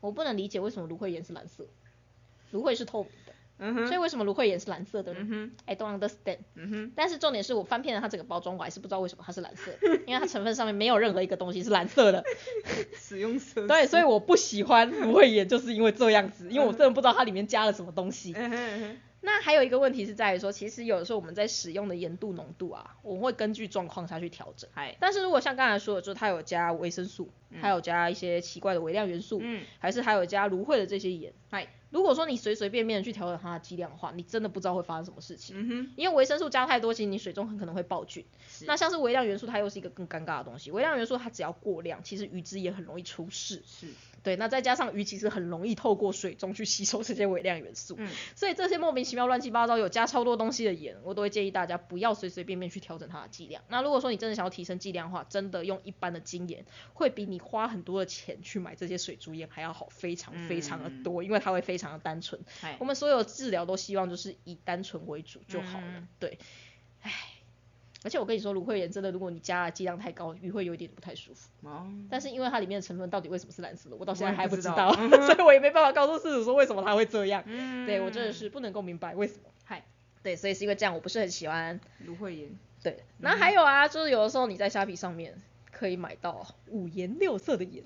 [0.02, 1.66] 我不能理解为什么芦荟盐是蓝色，
[2.52, 3.31] 芦荟是透明的，
[3.63, 6.39] 嗯哼，所以为什么芦荟盐是蓝色的呢、嗯哼，i don't understand。
[6.56, 9.71] 嗯哼，但是重点是我翻遍了它整个包装，我还是不知道为什么它是蓝色，
[10.08, 12.24] 因为它成分上面没有任何一个东西是蓝色的。
[12.95, 18.34] 使用色，对，所以我不喜欢芦荟盐，就是因为这样子，因为我真的不知道它里面加了什么东西。
[18.36, 24.67] 嗯哼嗯哼，那还有一个问题是在于说，其实有的时候我们在使用的盐度浓度啊，我们会根据状况下去调整。
[24.74, 27.30] 嗨，但是如果像刚才说的，就是它有加维生素，
[27.62, 31.32] 还有加一些奇怪的微量元素，嗯，还是还有加芦荟的这些盐。
[31.52, 35.91] 嗨，如果说你随随便便的去调整它的剂量的话，你真的不知道会发生什么事情。
[35.95, 38.25] 因为维生素加太多，其实你水中很可能会爆菌。
[38.65, 40.71] 那像是微量元素，它又是一个更尴尬的东西。
[40.71, 43.62] 微量元素它只要过量，其实鱼只也很容易出事。
[43.65, 43.88] 是，
[44.24, 53.64] 对，那再加上鱼其实很容易透过水中去吸收这些微量元素，嗯，所以这些莫名其妙、乱七八糟有加超多东西的盐，我都会建议大家不要随随便便去调整它的剂量。
[53.68, 62.40] 那如果说你真的想要提升剂量的话，真的用一般的精盐，会比你花很多的钱去买这些水族盐还要好，非常非常的多，因为它会非常的单纯。
[62.80, 66.38] 我，们所有治疗都希望就是以单纯为主就好了，嗯对，
[67.02, 67.12] 唉。
[68.04, 71.50] 而且我跟你说，芦荟盐真的，如果你加的剂量太高，鱼会有一点不太舒服。
[71.62, 77.44] 哦，但是因为它里面的成分到底为什么是蓝色的，我到现在我也不知道还不知道，嗯 所以我也没办法告诉饲主说为什么它会这样。
[77.46, 79.50] 嗯对我真的是不能够明白为什么。
[79.64, 79.84] 嗨，
[80.24, 81.80] 对，所以是因为这样，我不是很喜欢。
[82.06, 82.50] 芦荟盐，
[82.82, 85.36] 对，那还有啊，就是有的时候你在虾皮上面
[85.72, 87.84] 可以买到五颜六色的盐，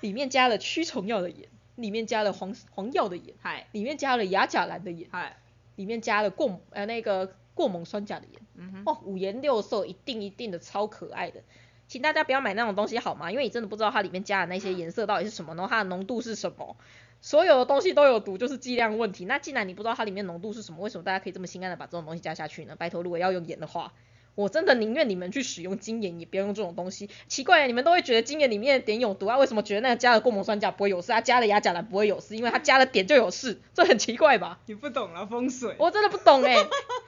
[0.00, 5.36] 里面加了驱虫药的盐，里面加了黄黄药的盐，嗨，里面加了亚甲蓝的盐，嗨，
[5.76, 8.40] 里面加了过呃那个过锰酸钾的盐。
[8.54, 11.42] 嗯哼，哦，五颜六色，一定一定的超可爱的。
[11.88, 13.30] 请大家不要买那种东西好吗？
[13.30, 16.76] 因为你真的不知道它里面加的那些颜色到底是什么，然后它的浓度是什么。
[17.20, 19.26] 所有的东西都有毒，就是剂量问题。
[19.26, 22.76] 那既然你不知道它里面浓度是什么，为什么大家可以这么心安的把这种东西加下去呢？
[22.76, 23.92] 拜托，如果要用盐的话，
[24.40, 27.10] 我真的宁愿你们去使用精盐，也不要用这种东西。
[27.28, 29.36] 奇怪，你们都会觉得精盐里面的碘有毒啊？
[29.36, 32.34] 为什么觉得那个加了过锰酸钾不会有事，啊加了亚甲蓝不会有事？
[32.34, 34.58] 因为它加了碘就有事，这很奇怪吧？
[34.66, 36.54] 你不懂了风水，我真的不懂哎、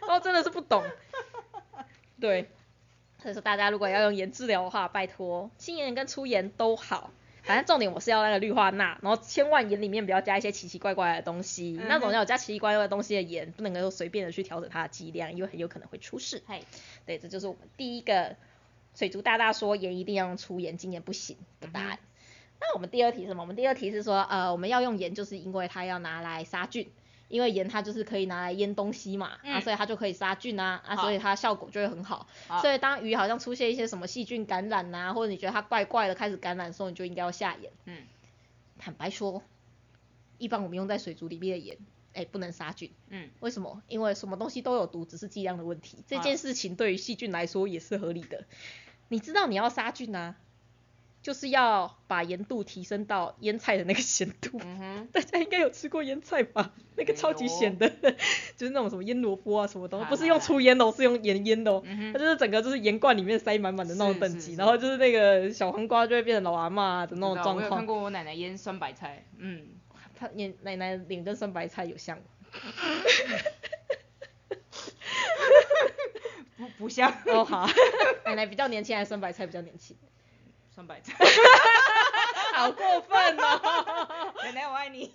[0.08, 0.84] 哦，真的是不懂。
[2.20, 2.48] 对，
[3.22, 7.10] 所以说大家如果要用盐治疗的话，拜托轻盐跟粗盐都好，
[7.42, 16.42] 反正重点我是要那个氯化钠，然后千万盐里面不要加一些奇奇怪怪的东西，嗯那种要有加奇奇怪怪的东西的盐，不能够随便的去调整它的剂量，因为很有可能会出事。
[16.46, 16.62] 嘿，
[17.04, 18.36] 对，这就是我们第一个
[18.94, 21.98] 水族大大说盐一定要用粗盐，精盐不行的答案。
[22.60, 23.42] 那我们第二题是什么？
[23.42, 26.88] 我们第二题是说，呃，我们要用盐，就是因为它要拿来杀菌，
[27.32, 32.28] 因为盐它就是可以拿来腌东西嘛，啊，嗯所以它就可以杀菌啊，啊，所以它效果就会很好。
[32.46, 37.72] 好所以当鱼好像出现一些什么细菌感染呐、或者你觉得它怪怪的开始感染的时候，你就应该要下盐。
[37.86, 38.02] 嗯，
[38.78, 39.42] 坦白说，
[40.36, 41.78] 一般我们用在水族里面的盐，
[42.12, 42.92] 哎，不能杀菌。
[43.08, 43.82] 嗯，为什么？
[43.88, 46.04] 因为什么东西都有毒，只是剂量的问题。
[46.06, 48.44] 这件事情对于细菌来说也是合理的。
[49.08, 50.36] 你知道你要杀菌啊，
[51.22, 54.58] 就是要把盐度提升到腌菜的那个 咸度。
[54.64, 56.72] 嗯哼，大家应该有吃过腌菜吧？
[56.96, 57.88] 那个超级咸的，
[58.56, 61.82] 就是那种什么腌萝卜啊什么东西，不是用粗腌的哦，是用盐腌的哦。
[62.12, 67.56] 它就是整个就是盐罐里面塞满满的那种等级，然后就是那个小黄瓜就会变成老阿妈的那种状况。
[67.56, 69.66] 我有看过我奶奶腌酸白菜，嗯，
[70.18, 72.18] 她奶奶奶脸跟酸白菜有 像。
[76.56, 77.66] 不不像哦好，
[78.24, 79.96] 奶奶比较年轻还是酸白菜比较年轻？
[80.74, 81.14] 酸白菜，
[82.54, 84.34] 好过分哦！
[84.42, 85.12] 奶奶我爱你。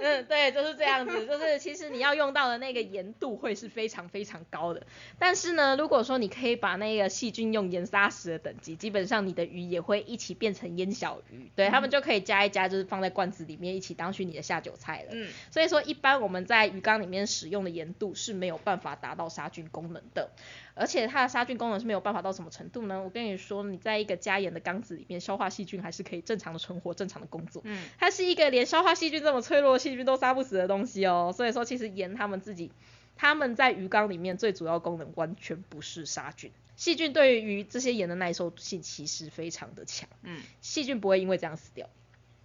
[0.00, 4.86] 嗯，对，就是这样子，就是其实你要用到的那个盐度会是非常非常高的。
[5.18, 15.08] 但是呢，如果说你可以把那个细菌用盐杀死的等级，基本上你的鱼也会一起变成腌小鱼，对他们就可以加一加，就是放在罐子里面一起当去你的下酒菜了。
[15.12, 20.30] 嗯，所以说一般我们在鱼缸里面使用的盐度是没有办法达到杀菌功能的。
[20.74, 23.02] 而且它的杀菌功能是没有办法到什么程度呢？
[23.02, 27.62] 我跟你说，你在一个加盐的缸子里面，消化细菌还是可以正常的存活、正常的工作。
[27.64, 31.32] 嗯，它是一个连消化细菌这么脆弱的细菌都杀不死的东西哦。
[31.34, 32.72] 所以说，其实盐它们自己，
[33.16, 36.50] 它们在鱼缸里面最主要功能完全不是杀菌。
[36.76, 40.08] 细菌对于这些盐的耐受性其实非常的强。
[40.22, 41.88] 嗯，细菌不会因为这样死掉。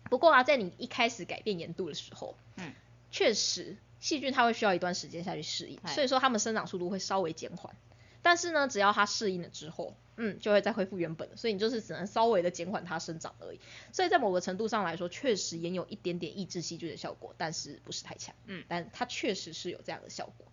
[0.03, 2.73] 不过啊，在你一开始改变盐度的时候，嗯，
[3.09, 7.75] 确实细菌它会需要一段时间下去适应，所以说它们生长速度会稍微减缓。
[8.21, 13.59] 但是呢，只要它适应了之后，嗯，就会再恢复原本的，所以你就是只能稍微的减缓它生长而已。
[13.93, 20.47] 所以在某个程度上来说，确实也有一点点抑制细菌的效果，但是不是太强，嗯，但它确实是有这样的效果。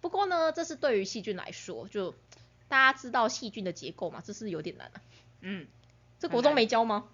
[0.00, 2.14] 不过呢，这是对于细菌来说，就
[2.68, 5.02] 大家知道细菌的结构嘛，这是有点难啊。
[5.40, 5.66] 嗯，
[6.18, 7.08] 这国中没教吗？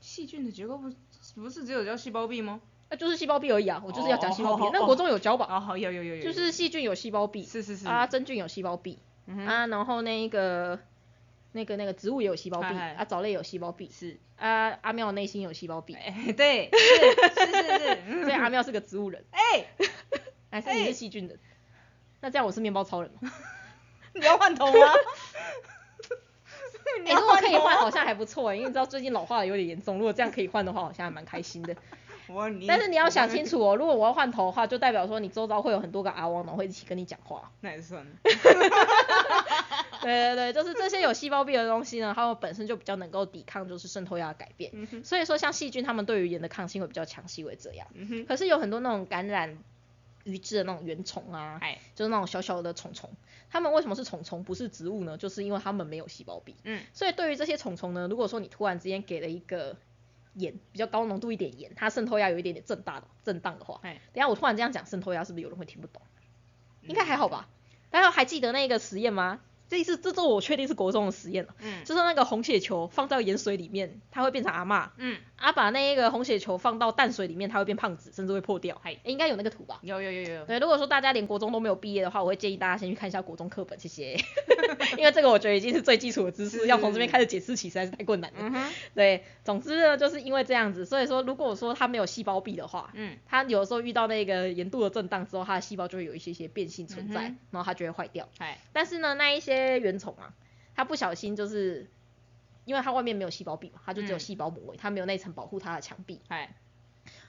[0.00, 0.90] 细菌的结构不
[1.34, 2.62] 不是只有叫细胞壁吗？
[2.90, 4.64] 那就是细胞壁而已啊，我就是要讲细胞壁。
[4.72, 5.46] 那国中有教吧？
[5.48, 6.22] 哦，好，有有有有。
[6.22, 7.86] 就是细菌有细胞壁，是是是。
[7.86, 8.98] 啊，真菌有细胞壁。
[9.46, 10.78] 啊，然后那个
[11.52, 15.96] 那个那个植物也有细胞壁，啊，藻类有细胞壁，是啊，阿妙内心有细胞壁，
[16.36, 19.66] 对，是是是是， 所以阿妙是个植物人， 哎，
[20.50, 21.38] 还是你是细菌人？
[22.20, 23.32] 那这样我是面包超人吗？
[24.14, 24.72] 你要换头吗？
[27.06, 31.76] 哎，如果可以换，好像还不错哎，因为你知道最近老化的有点严重，如果这样可以换的话，好像还蛮开心的。
[32.66, 37.50] 但是你要想清楚哦， 如果我要换头的话，就代表说你周遭会有很多个阿王呢，会一起跟你讲话。
[37.60, 38.10] 那也算 了。
[40.02, 44.72] 对对对，就是这些有细胞壁的东西呢，它们本身就比较能够抵抗就是渗透压的改变。
[45.04, 47.86] 所以说像细菌，它们对于盐的抗性会比较强，是因为这样。
[48.26, 49.58] 可是有很多那种感染
[50.24, 51.60] 鱼质的那种原虫啊，
[51.94, 53.10] 就是那种小小的虫虫，
[53.50, 55.18] 它们为什么是虫虫不是植物呢？
[55.18, 56.56] 就是因为它们没有细胞壁。
[56.64, 56.80] 嗯。
[56.94, 59.76] 所以对于这些虫虫呢，如果说你突然之间给了一个
[60.34, 66.02] 盐比较高浓度一点盐，它渗透压有一点点震大的震荡的话，哎，等下我突然这样讲渗透压是不是有人会听不懂？
[66.82, 67.48] 应该还好吧？
[67.90, 69.40] 大家还记得那个实验吗？
[69.68, 71.54] 这一次，这周我确定是国中的实验了。
[71.60, 74.88] 嗯，就是那个红血球放到盐水里面，它会变成阿嬷。
[74.96, 78.78] 嗯，啊，把那一个红血球放到淡水里面，它会变胖子，甚至会破掉。
[78.84, 79.80] 哎，应该有那个图吧？
[79.82, 80.44] 有有有有。
[80.44, 84.16] 对，如果说大家连国中都没有毕业的话，我会建议大家先去看一下国中课本，谢谢。
[84.98, 88.70] 因为这个我觉得已经是最基础的知识，要从这边开始解释起实在是太困难了。
[88.94, 98.28] 对，总之呢，就是因为这样子，所以说如果说它没有细胞壁的话，嗯，它有时候遇到那个盐度的震荡之后，它的细胞就会有一些些变性存在，然后它就会坏掉。
[98.38, 100.34] 哎，但是呢，那一些原虫啊。
[100.72, 101.90] 它不小心就是，
[102.70, 106.20] 因为它外面没有细胞壁嘛，它就只有细胞膜，它没有那层保护它的墙壁。
[106.28, 106.54] 哎，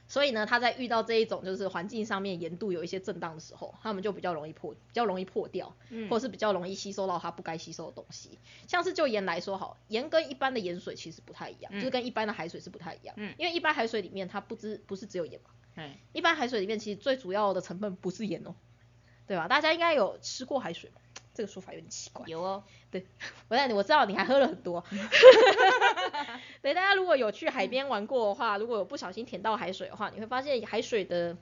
[0.07, 5.75] 所以呢，它在遇到这一种就是环境上面盐度有一些震荡的时候，它们就比较容易破，比较容易破掉，
[6.11, 8.37] 或者是比较容易吸收到它不该吸收的东西。
[8.67, 13.15] 像是就盐来说，好，盐跟一般的盐水其实不太一样，就是跟一般的海水是不太一样。
[13.17, 13.33] 嗯。
[13.39, 15.49] 因为一般海水里面它不知不是只有盐嘛。
[15.77, 15.95] 嗯。
[16.13, 18.53] 一般海水里面其实最主要的成分不是盐哦，
[19.25, 19.47] 对吧？
[19.47, 21.01] 大家应该有吃过海水吧？
[21.33, 22.25] 这个说法有点奇怪。
[22.27, 23.05] 有哦，对，
[23.47, 24.83] 我在我知道你还喝了很多。
[26.61, 31.37] 对，大家如果有去海边玩过的话，如果有不小心舔到海水的话，你会发现海水的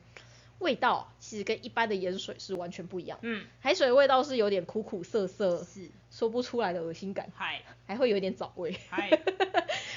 [0.60, 3.18] 味道其实跟一般的盐水是完全不一样。
[3.22, 7.32] 嗯，海水的味道是有点苦苦涩涩，是说不出来的恶心感。
[7.36, 8.76] 嗨，还会有一点藻味。
[8.90, 9.10] 嗨，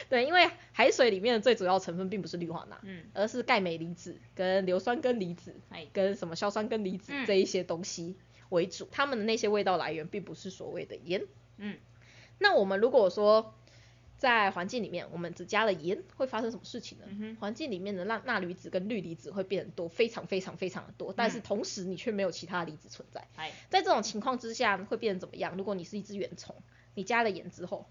[0.08, 8.16] 对，因为海水里面的最主要成分并不是氯化钠，嗯，而是钙镁离子跟硫酸根离子，哎，跟什么硝酸根离子这一些东西。
[8.52, 11.26] 为主，他们的那些味道来源并不是所谓的盐。
[11.56, 11.78] 嗯，
[12.38, 13.54] 那我们如果说
[14.16, 17.36] 在环境里面，我们只加了盐，会发生什么事情呢？
[17.40, 23.26] 环境里面的钠钠离子跟氯离子会变多，非常非常非常的多，但是同时你却没有其他离子存在。
[23.68, 25.56] 在这种情况之下会变成怎么样？
[25.56, 26.54] 如果你是一只原虫，
[26.94, 27.86] 你加了盐之后，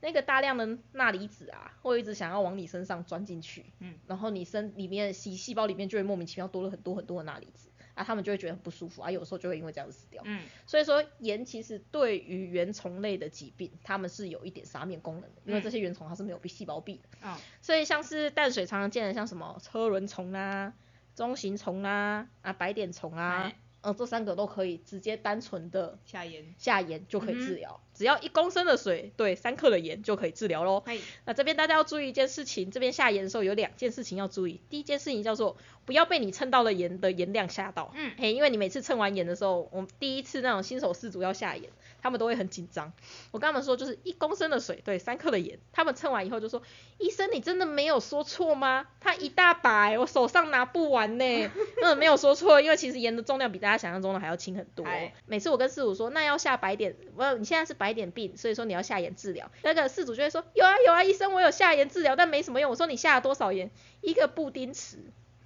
[0.00, 3.66] 那个大量的钠离子啊，会一直想要往你身上钻进去。
[3.78, 7.65] 嗯，然后你身里面细细胞里面就会莫名其妙多了很多很多的钠离子。
[7.96, 10.22] 啊，他们就会觉得很不舒服啊，有时候就会因为这样死掉。
[10.26, 17.08] 嗯，所以说盐其实对于原虫类的疾病，它们是有一点杀灭功能的，因为这些原虫它是没有细胞壁的。
[17.24, 20.74] 嗯，所以像是淡水常常见的像什么车轮虫啊、
[21.14, 26.54] 中型虫啊、啊白点虫啊嗯，呃这三个都可以直接单纯的下盐。
[26.58, 30.84] 下盐就可以治疗，只要一公升的水对三克的盐就可以治疗喽。
[31.24, 34.60] 那这边大家要注意一件事情，这边下盐的时候有两件事情要注意。
[34.68, 35.56] 第一件事情叫做
[35.86, 41.70] 不要被你称到的盐的盐量吓到，嗯嘿，因为你每次称完盐的时候，我们第一次那种新手试组要下盐，
[42.02, 42.92] 他们都会很紧张。
[43.30, 46.60] 我跟他们说就是一公升的水对三克的盐，他们称完以后就说，
[46.98, 48.86] 医生你真的没有说错吗？
[49.00, 51.50] 他一大把、欸，我手上拿不完呢、
[51.82, 55.14] 嗯，没有说错，因为其实盐的重量比大家想象中的还要轻很多哎。
[55.26, 59.50] 每次我跟师傅说，那要下白点，我你现在是白点病，所以说你要下盐治疗。
[59.62, 62.70] 那个事主就会说，有啊有啊，医生我有下盐治疗，但没什么用。
[62.70, 63.70] 我说你下了多少盐？
[64.00, 64.96] 一个布丁匙。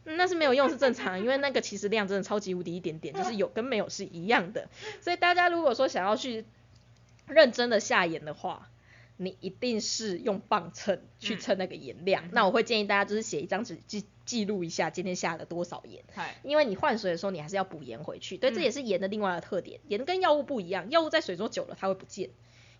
[0.07, 4.69] 嗯那是没有用是正常，因为那个其实量真的超级无敌一点点， 就是有跟没有是一样的。
[5.03, 6.47] 所以大家如果说想要去
[7.27, 8.71] 认真的下盐的话，
[9.19, 12.25] 你一定是用磅秤去称那个盐量。
[12.33, 16.05] 那我会建议大家就是写一张纸记记录一下今天下了多少盐。
[16.45, 18.39] 因为你换水的时候，你还是要补盐回去。
[18.39, 19.81] 对，这嗯也是盐的另外的特点。
[19.89, 22.31] 盐跟药物不一样，药物在水中久了它会不见，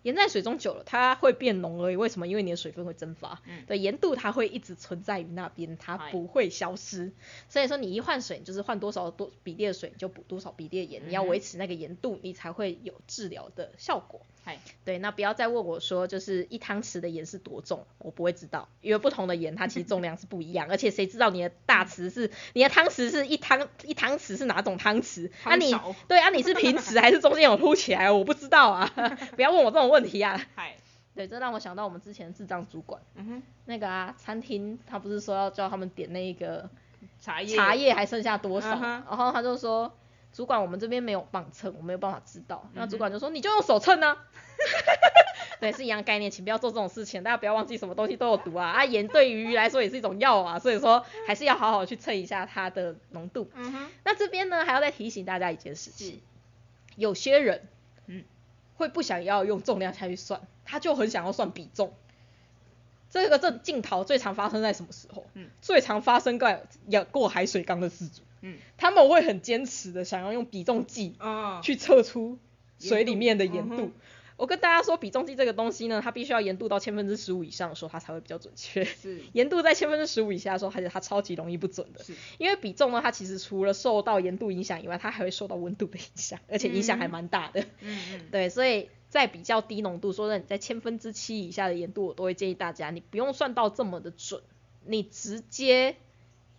[0.03, 1.95] 盐在水中久了它会变浓而已。
[1.95, 2.27] 为什么？
[2.27, 3.41] 因为你的水分会蒸发。
[3.47, 7.11] 嗯对，盐度它会一直存在于那边，它不会消失。
[7.49, 14.21] 所以说你一换水，你就是换多少多比例的水，你就补多少比例的盐，你要维持那个盐度，你才会有治疗的效果。
[14.83, 25.29] 对，那不要再问我说，就是一汤匙的盐是多重，我不会知道，因为不同的盐它其实重量是不一样， 而且谁知道你的大匙是你的汤匙是一汤一汤匙是哪种汤匙？
[25.43, 25.71] 啊你
[26.07, 28.09] 对啊你是平匙还是中间有凸起来？
[28.11, 28.91] 我不知道啊，
[29.35, 30.39] 不要问我这种问题啊。
[30.55, 30.75] 嗨，
[31.13, 36.69] 对，这让我想到我们之前智障主管，嗯哼，那个啊餐厅他不是说要叫他们点那个
[37.19, 39.93] 茶叶，茶叶还剩下多少，嗯然后他就说。
[40.33, 42.69] 主管，我们这边没有磅秤，我没有办法知道。
[42.73, 44.15] 那嗯主管就说，你就用手称呢、
[45.59, 48.69] 对，是一样概念，请不要做这种事情，大家不要忘记什么东西都有毒啊。
[48.69, 53.51] 啊，盐对于鱼来说也是一种药啊，所以说还是要好好去称一下它的浓度。
[53.55, 56.21] 嗯哼，那这边呢，还要再提醒大家一件事情，
[56.95, 57.67] 有些人，嗯，
[58.81, 61.93] 会不想要用重量下去算，他就很想要算比重。
[63.11, 65.23] 这个这镜头最常发生在什么时候？
[65.35, 72.39] 嗯，最常发生在养过海水缸的事主，嗯，他们会很坚持的想要用比重计啊，去测出
[72.79, 73.91] 水里面的盐度。
[74.41, 78.83] 我跟大家说，比重计这个东西呢，它必须要盐度到千分之十五以上的时候，它才会比较准确。
[78.89, 82.03] 是盐度在千分之十五以下的时候，它它超级容易不准的。
[82.03, 87.61] 是，因为比重呢，它其实除了受到盐度影响以外，它还会受到温度的影响，而且影响还蛮大的。
[87.81, 94.41] 嗯嗯， 对，所以在比较低浓度，说真的你在千分之七以下的盐度，我都会建议大家，你不用算到这么的准，
[94.87, 95.95] 你直接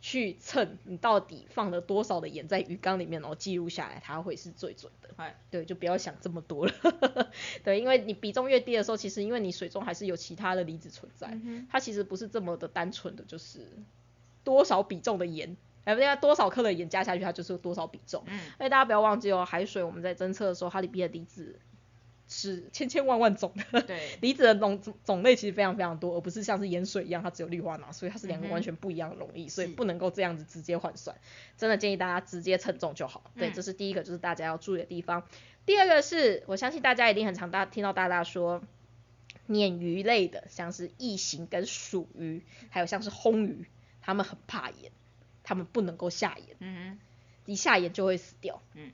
[0.03, 5.09] 去称你到底放了多少的盐在鱼缸里面，然后记录下来，它会是最准的。
[5.17, 6.73] 嗨，对，就不要想这么多了。
[7.63, 13.61] 对，因为你比重越低的时候，其实因为你水中还是有其他的离子存在，嗯它其实不是这么的单纯的，就是
[14.43, 18.25] 多少比重的盐，哎，不对，多少克的盐加下去，它就是多少比重。
[18.27, 21.61] 嗯，所以大家不要忘记哦，海水我们在侦测的时候，它里面的离子
[22.33, 23.83] 是千千万万种的。
[23.83, 31.17] 对， 离子的种种类其实非常非常多，而不是像是盐水一样，它只有氯化钠，所以它是两个完全不一样的溶液，所以不能够这样子直接换算。
[31.57, 33.31] 真的建议大家直接称重就好。
[33.37, 35.25] 对，嗯这是第一个，就是大家要注意的地方。
[35.67, 38.63] 第二个是我相信大家一定很常大听到大大说，
[39.49, 43.67] 鲶鱼类的，像是异形跟鼠鱼，还有像是烘鱼，
[44.01, 44.91] 它们很怕盐，
[45.45, 46.57] 它们不能够下盐。
[46.61, 46.99] 嗯
[47.45, 48.63] 一下盐就会死掉。
[48.75, 48.93] 嗯，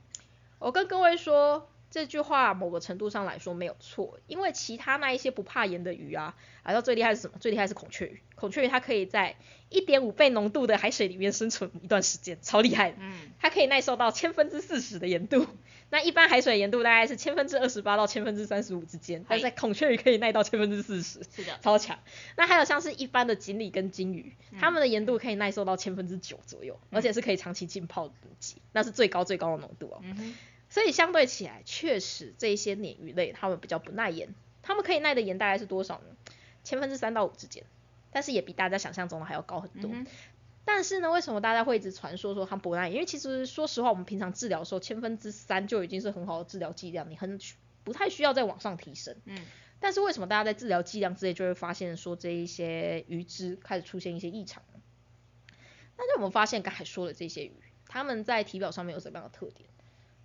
[0.57, 7.37] 我跟各位说这句话，某个程度上来说没有错，因为其他那一些不怕盐的鱼啊，然后最厉害是什么？
[7.39, 8.21] 最厉害是孔雀鱼。
[8.35, 9.35] 孔雀鱼它可以在
[9.69, 12.97] 一点五倍浓度的海水里面生存一段时间，超厉害的。
[12.99, 15.45] 嗯，它可以耐受到千分之四十的盐度，
[15.89, 21.99] 那一般海水盐度大概是千分之二十八到千分之三十五之间，但是孔雀鱼可以耐到千分之四十，是的，超强。
[22.37, 30.01] 那还有像是一般的锦鲤跟金鱼，嗯它们的盐度可以耐受到千分之九左右，而且是可以长期浸泡的等级，那是最高最高的浓度哦。
[30.69, 36.15] 所以相对起来，确实这一些鲶鱼类它们比较不耐盐，它们可以耐的盐大概是多少呢？
[36.63, 37.63] 千分之三到五之间，
[38.11, 39.89] 但是也比大家想象中的还要高很多。
[39.91, 40.05] 嗯
[40.65, 42.93] 但是呢，为什么大家会一直传说说它不耐盐？
[42.93, 47.39] 因为其实说实话，我们平常治疗的时候，千分之三就已经是很好的治疗剂量，你很
[47.83, 49.15] 不太需要再往上提升。
[49.25, 49.39] 嗯，
[49.79, 54.79] 但是为什么大家在治疗剂量之类就会发现说这一些鱼只开始出现一些异常呢？
[55.97, 57.53] 那就我们发现刚才说的这些鱼，
[57.87, 59.67] 它们在体表上面有什么样的特点？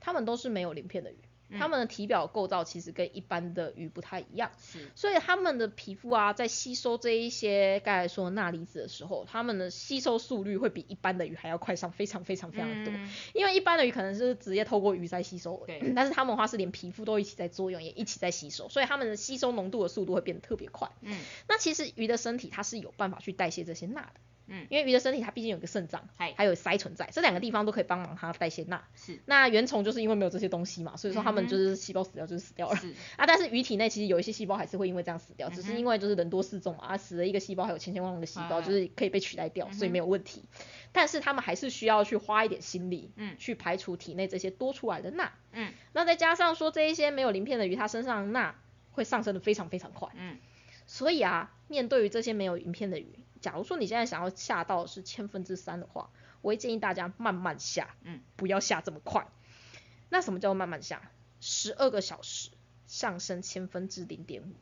[0.04, 1.16] 它们都是没有鳞片的鱼，
[1.58, 4.50] 它们的体表构造其实跟一般的鱼不太一样，
[4.94, 12.92] 所以它们的皮肤啊，在吸收这一些刚才说的钠离子的时候，它们的吸收速率会比一般的鱼还要快上非常非常非常的多。
[12.94, 13.10] 嗯。
[13.32, 15.66] 因为一般的鱼可能是直接透过鱼在吸收
[15.96, 20.90] 但是它们的话是连皮肤都一起在作用，也一起在吸收，所以它们的吸收浓度的速度会变得特别快。
[21.00, 21.18] 嗯。
[21.48, 26.34] 那其实鱼的身体它是有办法去代谢这些钠的，嗯，因为鱼的身体它毕竟有个肾脏，嗨。
[26.36, 28.84] 还有鳃存在，这两个地方都可以帮忙它代谢钠。
[28.94, 29.18] 是。
[29.26, 32.76] 那原虫就是因为没有这些东西嘛，所以说它们就是细胞死掉就是死掉了。
[32.76, 40.44] 是，啊， 但是鱼体内其实有一些细胞还是会因为这样死掉，只是因为就是人多势众嘛，啊死了一个细胞还有千千万万个细胞，哎就是可以被取代掉，所以没有问题。
[40.92, 43.36] 但是他们还是需要去花一点心力，嗯。
[43.38, 45.32] 去排除体内这些多出来的钠。
[45.52, 45.72] 嗯。
[45.92, 48.54] 那再加上说这一些没有鳞片的鱼，它身上钠
[48.90, 50.38] 会上升的非常非常快，嗯。
[50.86, 56.08] 所以啊，面对于这些没有鳞片的鱼，假如说你现在想要下到是千分之三的话，
[56.40, 59.26] 我会建议大家慢慢下，嗯，不要下这么快。
[60.08, 61.10] 那什么叫做慢慢下？
[61.40, 62.48] 十二个小时
[62.86, 64.54] 上升千分之零点五，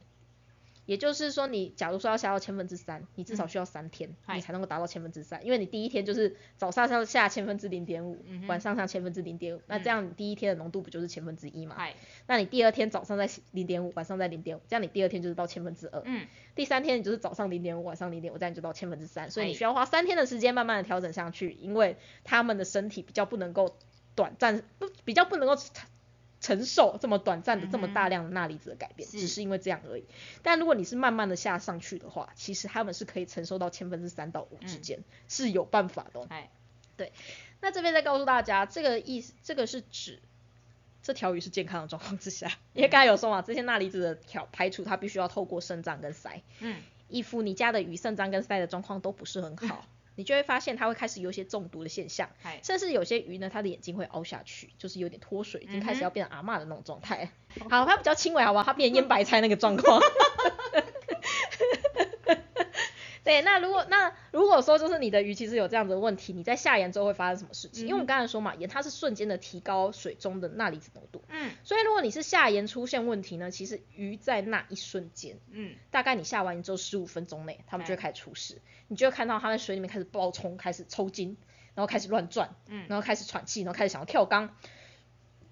[0.85, 4.37] 也就是说，你假如说要下到千分之三，你至少需要三天，嗨。
[4.37, 11.77] 你才能够达到千分之三，因为你第一天就是早上上下千分之零点五晚上上千分之零点五，那这样你第一天的浓度不就是千分之一嘛？
[12.27, 16.03] 那你第二天早上在零点五，晚上在零点五，这样你第二天就是到千分之二。
[16.05, 16.27] 嗯。
[16.55, 23.77] 第三天你就是早上零点五，晚上零点五，这样你就到千分之三，所以你哎需要花三天的时间慢慢的调整上去，因为他们的身体比较不能够
[24.15, 25.55] 短暂，不比较不能够
[26.43, 30.05] 承承受这么短暂的这么大量的钠离子的改变，只是因为这样而已。
[30.43, 36.51] 但如果你是慢慢的下上去的话，其实他们是可以承受到千分之三到五之间，是有办法的哦、嗨，
[37.61, 40.21] 那这边再告诉大家，这个意思，这个是指
[41.03, 46.43] 这条鱼是健康的状况之下，因为刚才有说嘛，这些钠离子的调排除，它必须要透过肾脏跟鳃。
[46.59, 46.83] 嗯。
[47.09, 57.31] 依附你家的鱼肾脏跟鳃的状况都不是很好，你就会发现它会开始有一些中毒的现象，嗨，甚至有些鱼呢，它的眼睛会凹下去，就是有点脱水，已经开始要变成阿嬷的那种状态。
[57.71, 58.65] 好，它比较轻微，好不好？
[58.65, 60.01] 它变腌白菜那个状况。
[63.33, 67.85] 对，那如果那如果说就是你的鱼其实有这样子的问题，你在下盐之后会发生什么事情？
[67.85, 71.51] 因为我们刚才说嘛，盐它是瞬间的提高水中的钠离子浓度，嗯。
[71.65, 75.75] 所以如果你是下盐出现问题呢，其实鱼在那一瞬间，嗯。
[75.91, 81.39] 大概你下完之后十五分钟内，它们就会开始出事，你就会看到它在水里面开始爆冲，开始抽筋，
[81.75, 82.85] 然后开始乱转，嗯。
[82.89, 84.55] 然后开始喘气，然后开始想要跳缸。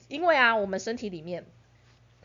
[0.09, 1.47] 因为啊，我们身体里面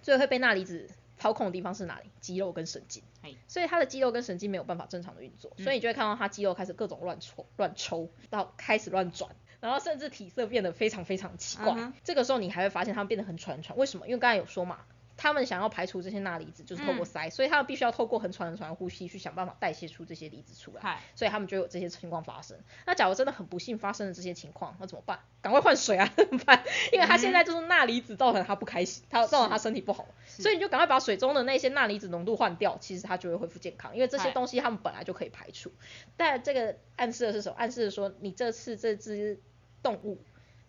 [0.01, 2.09] 最会被钠离子操控的地方是哪里？
[2.19, 3.35] 肌肉跟神经嘿。
[3.47, 9.31] 所以他的肌肉跟神经没有办法正常的运作，嗯所以你就会看到他肌肉开始各种乱抽、乱抽，到开始乱转。
[9.61, 13.75] 然后甚至体色变得非常非常奇怪这个时候你还会发现他们变得很喘喘。
[13.77, 14.07] 为什么？
[14.07, 14.79] 因为刚才有说嘛，
[15.25, 20.99] 他们想要排除这些钠离子，就是透过嗯鳃，所以他们必须要透过很喘很喘的呼吸去想办法代谢出这些离子出来。
[21.15, 22.55] 所以他们就有这些情况发生。
[22.85, 25.19] 那假如真的很不幸发生了这些情况，那怎么办？
[25.41, 26.63] 赶快换水啊，怎么办？
[26.93, 35.71] 因为他现在就是钠离子造成他不开心，他造成他身体不好，所以你就赶快把水中的那些钠离子浓度换掉，其实他就会恢复健康，因为这些东西他们本来就可以排除。
[36.15, 37.55] 但这个暗示的是什么？
[37.57, 39.39] 暗示的说你这次这只
[39.81, 40.19] 动物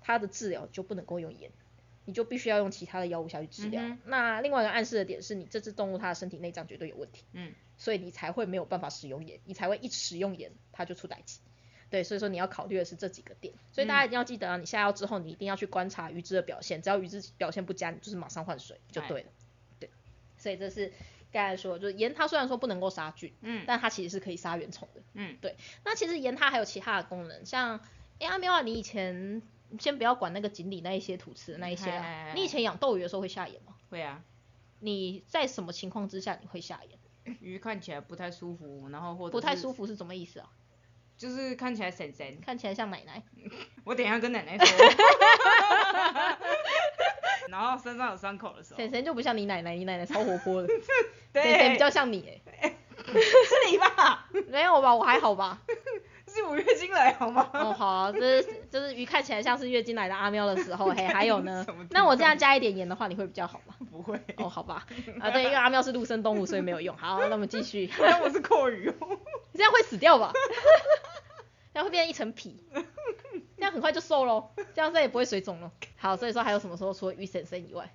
[0.01, 1.51] 它的治疗就不能够用盐。
[2.07, 3.83] 你就必须要用其他的药物下去治疗。
[3.83, 7.25] 嗯那另外一个暗示的点是你这只动物它的身体内脏绝对有问题。
[7.35, 11.41] 嗯所以你才会没有办法使用盐，你才会一使用盐它就出歹气。
[11.91, 19.29] 对，所以说你要考虑的是这几个点，所以大家一定要记得啊，你下药之后你一定要去观察鱼只的表现，只要鱼只表现不佳，你就是马上换水就对了。
[19.79, 19.91] 对，
[20.39, 20.93] 所以这是
[21.31, 25.03] 刚才说，就是盐它虽然说不能够杀菌，嗯但它其实是可以杀原虫的。
[25.13, 25.55] 嗯对
[25.85, 27.79] 那其实盐它还有其他的功能，像
[28.19, 29.43] 哎阿喵啊，你以前
[29.79, 32.03] 先不要管那个锦鲤那一些吐刺的那一些
[32.35, 33.75] 你以前养斗鱼的时候会下眼吗？
[33.91, 34.23] 会啊，
[34.81, 36.99] 你在什么情况之下你会下眼？
[37.41, 40.49] 鱼看起来不太舒服，然后或者不太舒服是什么意思啊？
[41.17, 42.39] 就是看起来神神。
[42.45, 43.23] 看起来像奶奶。
[43.85, 44.67] 我等一下跟奶奶说。
[47.49, 50.69] 然后身上有伤口的时候，婶婶就不像你奶奶，你奶奶超活泼的，
[51.33, 54.29] 对，婶婶比较像你哎，是你吧？
[54.49, 54.95] 没有吧？
[54.95, 55.63] 我还好吧？
[56.47, 57.49] 是我月经来好吗？
[57.53, 63.75] 哦好啊，这是就是鱼看起来像是月经来的阿喵的时候， 嘿，还有呢那我这样加一点盐的话，你会比较好吗？
[63.91, 64.87] 不会，哦，好吧，
[65.21, 66.97] 啊对，因为阿喵是陆生动物，所以没有用。
[66.97, 69.19] 好，那我们继续，但我是阔鱼哦。
[69.53, 70.33] 你 这样会死掉吧？
[71.75, 72.63] 这样会变成一层皮，
[73.57, 75.71] 这样很快就瘦喽，这样再也不会水肿了。
[75.97, 77.93] 好，所以说还有什么时候除了鱼婶婶以外，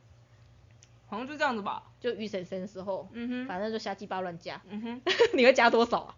[1.07, 1.83] 好像就这样子吧。
[1.99, 4.61] 就鱼婶婶的时候，嗯哼，反正就瞎鸡巴乱加。
[4.69, 5.01] 嗯哼，
[5.33, 6.15] 你会加多少啊？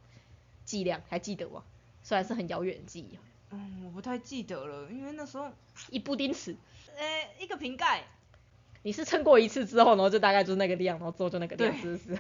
[0.66, 1.64] 剂量还记得吗？
[2.04, 3.20] 虽然是很遥远的记忆哦，
[3.52, 5.50] 嗯，我不太记得了，因为那时候，
[5.90, 6.56] 一布丁尺，
[6.98, 8.04] 呃，一个瓶盖，
[8.84, 12.20] 你是称过一次之后，然后就大概就是那个量，然后之后就那个量，对是不是？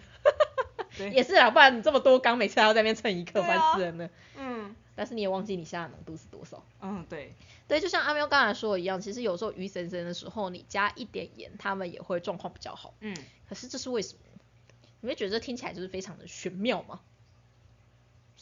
[0.97, 4.09] 对也是啊，不然你这么多缸，每次还要在那边称一克，对啊烦死人了。
[4.37, 6.63] 嗯，但是你也忘记你下的浓度是多少。
[6.81, 7.33] 嗯，对，
[7.67, 12.93] 对，就像阿喵刚才说的一样，其实有时候鱼神神的时候，你加一点盐，它们也会状况比较好。
[12.99, 13.17] 嗯，
[13.49, 14.19] 可是这是为什么？
[15.01, 17.01] 你会觉得这听起来就是非常的玄妙吗？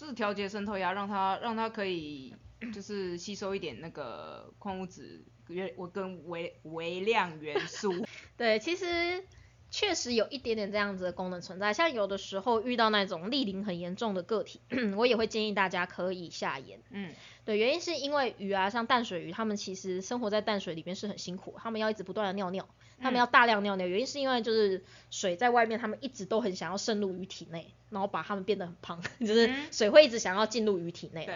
[0.05, 2.35] 是调节渗透压，让它让它可以
[2.73, 7.93] 就是吸收一点那个矿物质元我跟微微量元素。
[8.37, 9.23] 对，其实
[9.71, 11.73] 确实有一点点这样子的功能存在。
[11.73, 14.59] 像有的时候遇到那种粒鳞很严重的个体，
[14.97, 16.79] 我也会建议大家可以下盐。
[16.91, 17.13] 嗯，
[17.45, 22.67] 对，原因是因为鱼啊，像淡水鱼，它们其实生活在淡水里面是很辛苦，它们要一直不断的尿尿，
[22.99, 31.29] 它们要大量尿尿，原因是因为就是水在外面，它们一直都很想要渗入鱼体内，然后把它们变得很胖， 就是嗯水会一直想要进入鱼体内。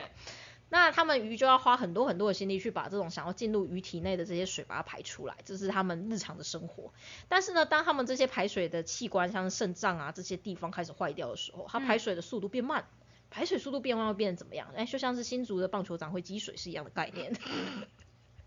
[0.76, 6.92] 那他们鱼就要花很多很多的心力去把这种想要进入鱼体内的这些水把它排出来，这是他们日常的生活。
[7.30, 12.86] 但是呢，当他们这些排水的器官，像肾脏啊这些地方开始坏掉的时候，它排水的速度变慢。
[13.32, 14.68] 排水速度变慢会变得怎么样？
[14.76, 17.34] 哎，就像是新竹的棒球场会积水是一样的概念。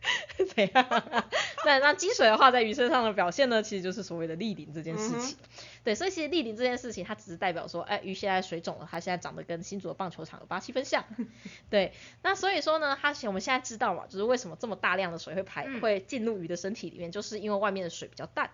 [0.55, 1.03] 怎样？
[1.65, 5.37] 对，那积水的话，在鱼身上的表现呢，其实就是所谓的立鳞这件事情。
[5.85, 11.05] 对，所以其实立鳞这件事情，它只是代表说，哎，鱼现在水肿了，它现在长得跟新竹的棒球场有八七分像。
[11.69, 11.93] 对，
[12.23, 18.51] 那所以说呢，它我们现在知道嘛，就是为什么这么大量的水会排、嗯会进入鱼的身体里面，就是因为外面的水比较淡。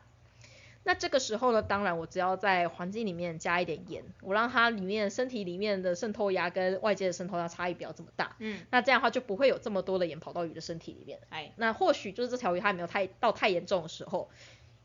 [0.85, 11.19] 那这个时候呢，当然我只要在环境里面加一点盐，我让它里面身体里面的渗透压跟外界的渗透压差异不要这么大，嗯，那这样的话就不会有这么多的盐跑到鱼的身体里面。
[11.31, 14.29] 哎，那或许就是这条鱼它还没有太到太严重的时候，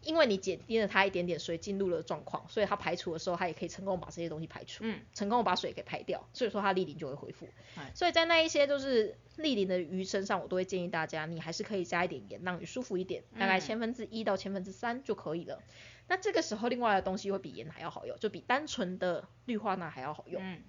[0.02, 7.47] 因为你减低了它一点点水进入了状况，所以它排除的时候，它也可以成功把这些东西排除，嗯，成功把水给排掉，所以说它立鳞就会恢复。
[7.76, 7.91] 哎。
[7.93, 15.62] 所以在那一些就是立鳞的鱼身上，我都会建议大家，你还是可以加一点盐，让鱼舒服一点，大概嗯千分之一到千分之三就可以了。
[16.08, 20.64] 那这个时候，另外的东西会比盐还要好用，就比单纯的氯化钠还要好用，嗯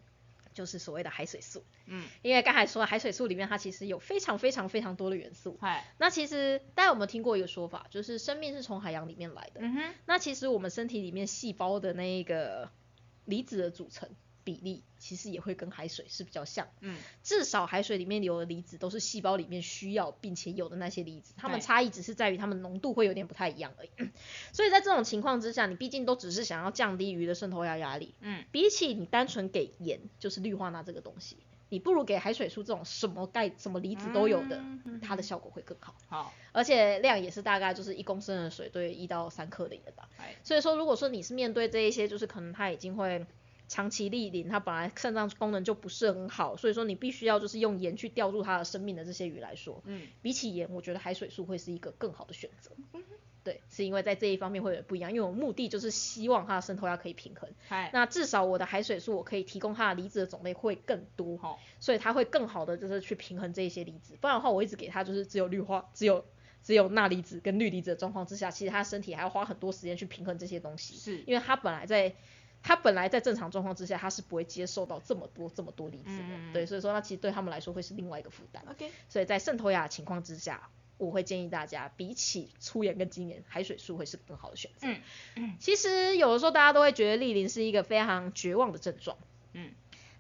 [0.53, 1.65] 就是所谓的海水素。
[1.87, 9.61] 嗯，因为刚才说海水素里面它其实有非常非常非常多的元素，嗨，那其实大家有没有听过一个说法，就是生命是从海洋里面来的？
[9.61, 12.71] 嗯哼，那其实我们身体里面细胞的那个
[13.25, 14.09] 离子的组成
[14.51, 16.67] 比例，其实也会跟海水是比较像。
[16.81, 23.91] 嗯，至少海水里面有的离子都是细胞里面需要并且有的那些离子，它们差异只是在于它们浓度会有点不太一样而已。
[24.53, 31.37] 所以在这种情况之下，你毕竟都只是想要降低鱼的渗透压压力，嗯，比起你单纯给盐，就是氯化钠这个东西，
[31.69, 35.95] 你不如给海水素这种什么钙、什么离子都有的，嗯它的效果会更好。
[36.09, 40.09] 好，而且量也是大概就是一公升的水对一到三克的盐吧。
[40.19, 43.25] 哎，所以说，如果说你是面对这一些，就是可能它已经会
[43.71, 52.73] 长期粒鳞，它本来肾脏功能就不是很好，所以说你必须要就是用盐去吊住它的生命的这些鱼来说，嗯，比起盐，我觉得海水素会是一个更好的选择。
[53.45, 57.49] 对，是因为在这一方面会有点不一样，因为我目的就是希望它的渗透压可以平衡。
[57.69, 64.19] 嗨，那至少我的海水素我可以提供它的离子的种类会更多，好，所以它会更好的就是去平衡这一些离子。
[64.21, 66.25] 不然的话，我一直给它就是只有氯化，只有
[66.63, 72.15] 只有钠离子跟氯离子的状况之下，其实它身体还要花很多时间去平衡这些东西，是，因为它本来在
[72.63, 78.63] 它本来在正常状况之下，他是不会接受到这么多这么多离子的，嗯对，所以说那其实对他们来说会是另外一个负担。
[78.71, 84.87] OK，所以在渗透压的情况之下，我会建议大家，比起粗盐跟精盐，海水素会是更好的选择。
[84.87, 85.01] 嗯
[85.37, 89.17] 嗯其实有的时候大家都会觉得粒鳞是一个非常绝望的症状。
[89.55, 89.71] 嗯，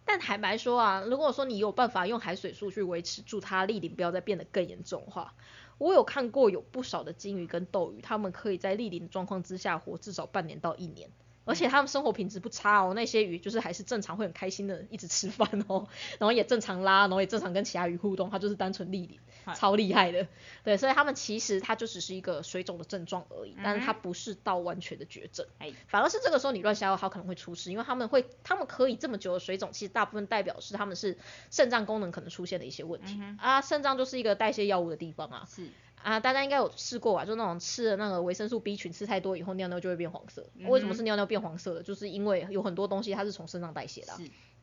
[0.06, 5.34] 但坦白说啊，如果说你有办法用海水素去维持住它粒鳞不要再变得更严重的话，
[5.76, 11.10] 我有看过有不少的金鱼跟斗鱼，它们可以在立鳞的状况之下活至少半年到一年。
[11.50, 15.88] 而且他们生活品质不差哦，那些鱼就是还是正常会很开心的一直吃饭哦，
[16.18, 19.18] 然后也正常拉，然后也正常跟其他鱼互动，它就是单纯粒鳞，
[19.54, 20.28] 超厉害的。
[20.62, 25.44] 对，所以他们其实它就只是一个水肿的症状而已，但是它嗯不是到完全的绝症。
[25.58, 31.18] 哎，反而是这个时候你乱下药，它可能会出事，因为他们会，他们可以这么久的水肿，其实大部分代表是他们是
[31.50, 33.60] 肾脏功能可能出现的一些问题、嗯啊。
[33.60, 35.68] 肾脏就是一个代谢药物的地方啊是，
[36.02, 37.24] 啊，大家应该有试过吧？
[37.24, 40.46] 就那种吃的那个维生素 B 群吃太多以后，尿尿就会变黄色。
[40.68, 41.82] 为什么是尿尿变黄色的？
[41.82, 44.12] 就是因为有很多东西它是从身上代谢的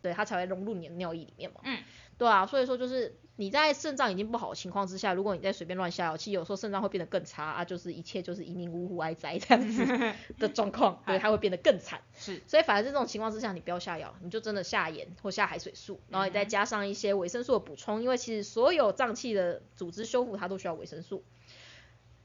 [0.02, 1.62] 对，它才会融入你的尿液里面嘛。
[1.64, 1.80] 嗯，
[2.18, 9.86] 对啊，所以说就是你在肾脏已经不好的情况之下，如果你再随便乱下药，其实有时候肾脏会变得更差啊，就是一切就是一命呜呼哀哉这样子
[10.40, 12.02] 的状况，对，它会变得更惨。
[12.18, 21.24] 是，所以反而这种情况之下，你不要下药，你就真的下盐或下海水素，然后你再加上一些维生素的补充，因为其实所有脏器的组织修复它都需要维生素。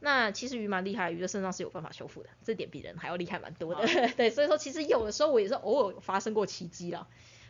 [0.05, 3.87] 那其实鱼蛮厉害，鱼的肾脏是有办法修复的，这点比人还要厉害蛮多的。
[4.17, 7.07] 对，所以说其实有的时候我也是偶尔有发生过奇迹啦，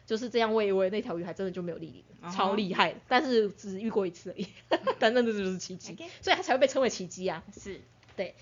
[0.07, 4.47] 就是这样喂一喂，那条鱼还真的就没有粒鳞了，超厉害的，但是只遇过一次而已，
[4.99, 7.43] 但那这就是奇迹所以它才会被称为奇迹啊。
[7.57, 7.81] 是，
[8.17, 8.35] 对。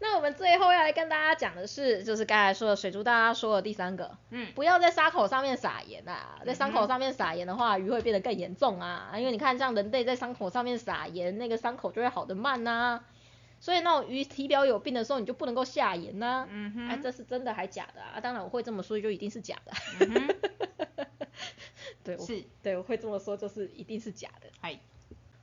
[0.00, 13.02] 那我们最后要来跟大家讲的是，就是刚才说的水珠，大家说的第三个，嗯，不要在伤口上面撒盐啊，在伤口上面撒盐的话，鱼会变得更严重啊，因为你看像人类在伤口上面撒盐，那个伤口就会好的慢呐、
[13.58, 18.12] 所以那种鱼体表有病的时候，你就不能够下盐呐、嗯哼，哎，这是真的还假的啊？
[18.14, 19.72] 啊当然我会这么说，就一定是假的。
[22.04, 24.48] 对，我是，对，我会这么说，就是一定是假的。
[24.60, 24.78] 嗨，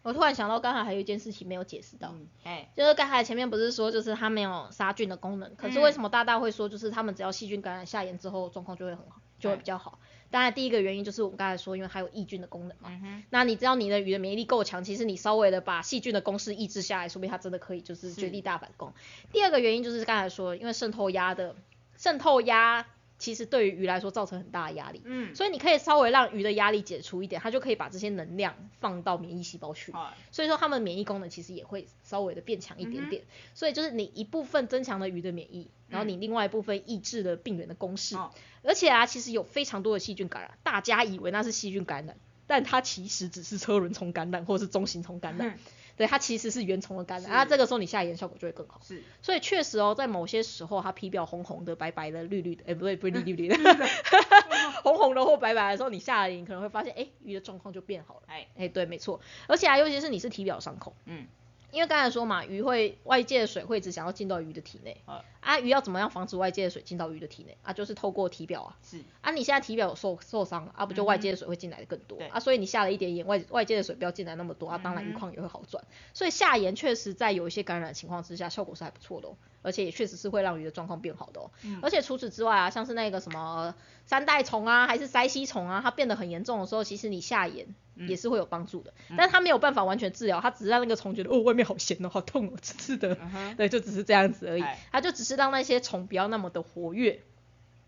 [0.03, 9.99] 我突然想到，刚才还有一件事情没有解释到，嗯，哎，就是刚才前面不是说，就是它没有杀菌的功能，可是为什么大大会说，就是他们只要细菌感染下炎之后，状况就会很好，就会比较好。
[10.31, 12.89] 当然，第一个原因就是我们刚才说，因为它有抑菌的功能嘛。
[12.89, 18.91] 嗯哼，那你只要你的鱼的免疫力够强，其实你稍微的把细菌的攻势抑制下来，说不定它真的可以就是绝地大反攻。
[19.31, 21.55] 第二个原因就是刚才说，因为渗透压的
[21.95, 22.85] 渗透压
[23.17, 29.91] 其实对于鱼来说造成很大的压力，嗯，所以你可以稍微让鱼的压力解除一点，它就可以把这些能量放到免疫细胞去。
[29.93, 33.23] 好，所以说它们免疫功能其实也会稍微的变强一点点。
[33.53, 38.15] 所以就是你一部分增强了鱼的免疫，然后你另外一部分抑制了病原的攻势。
[38.15, 38.31] 哦
[38.67, 45.49] 而且啊，其实有非常多的细菌感染，大家以为那是细菌感染，但它其实只是车轮虫感染或是中型虫感染。
[45.49, 45.59] 嗯
[45.97, 48.81] 对，它其实是原虫的感染，那啊，这个时候你下盐效果就会更好。
[48.83, 53.85] 是，所以确实哦，在某些时候，它皮表红红的、白白的、绿绿的，哎、不对，不是绿绿绿的
[54.83, 58.21] 红红的或白白的时候，你下了盐，你可能会发现，哎、鱼的状况就变好了。
[58.27, 61.27] 哎，哎、对，没错，而且啊，尤其是你是体表伤口，嗯，
[61.75, 67.73] 因为刚才说嘛，鱼会外界的水会只想要进到鱼的体内，啊啊，鱼要怎么样防止外界的水进到鱼的体内啊？
[67.73, 72.39] 就是透过体表啊，是，啊，你现在体表有受受伤啊，不就外界的水会进来的更多、对啊？
[72.39, 75.83] 所以你下了一点盐，外外界的水不要进来那么多啊，当然鱼况也会好转。
[76.13, 79.35] 所以下盐确实在有一些感染的情况之下，效果是还不错的哦，
[79.65, 81.51] 而且也确实是会让鱼的状况变好的哦。
[81.81, 87.67] 而且除此之外啊，像是那个什么三代虫啊，还是鳃吸虫啊，它变得很严重的时候，其实你下盐
[88.07, 97.21] 也是会有帮助的，但它没有办法完全治疗，它只是让那个虫觉得哦外面好咸哦，好痛哦， 刺刺的，嗯，对，就只是这样子而已哎，它就只是让那些虫不要那么的活跃。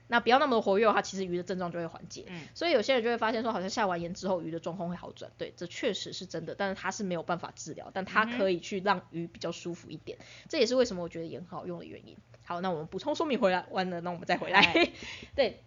[0.07, 2.25] 那不要那么活跃的话，其实鱼的症状就会缓解。
[2.27, 5.31] 嗯所以有些人就会发现说，好像下完盐之后鱼的状况会好转。
[5.37, 10.17] 对，这确实是真的，但是它是没有办法治疗，但它可以去让鱼比较舒服一点。
[10.47, 12.15] 这也是为什么我觉得盐很好用的原因。
[12.45, 14.91] 好，那我们补充说明回来完了，那我们再回来哎。
[15.35, 15.61] 对，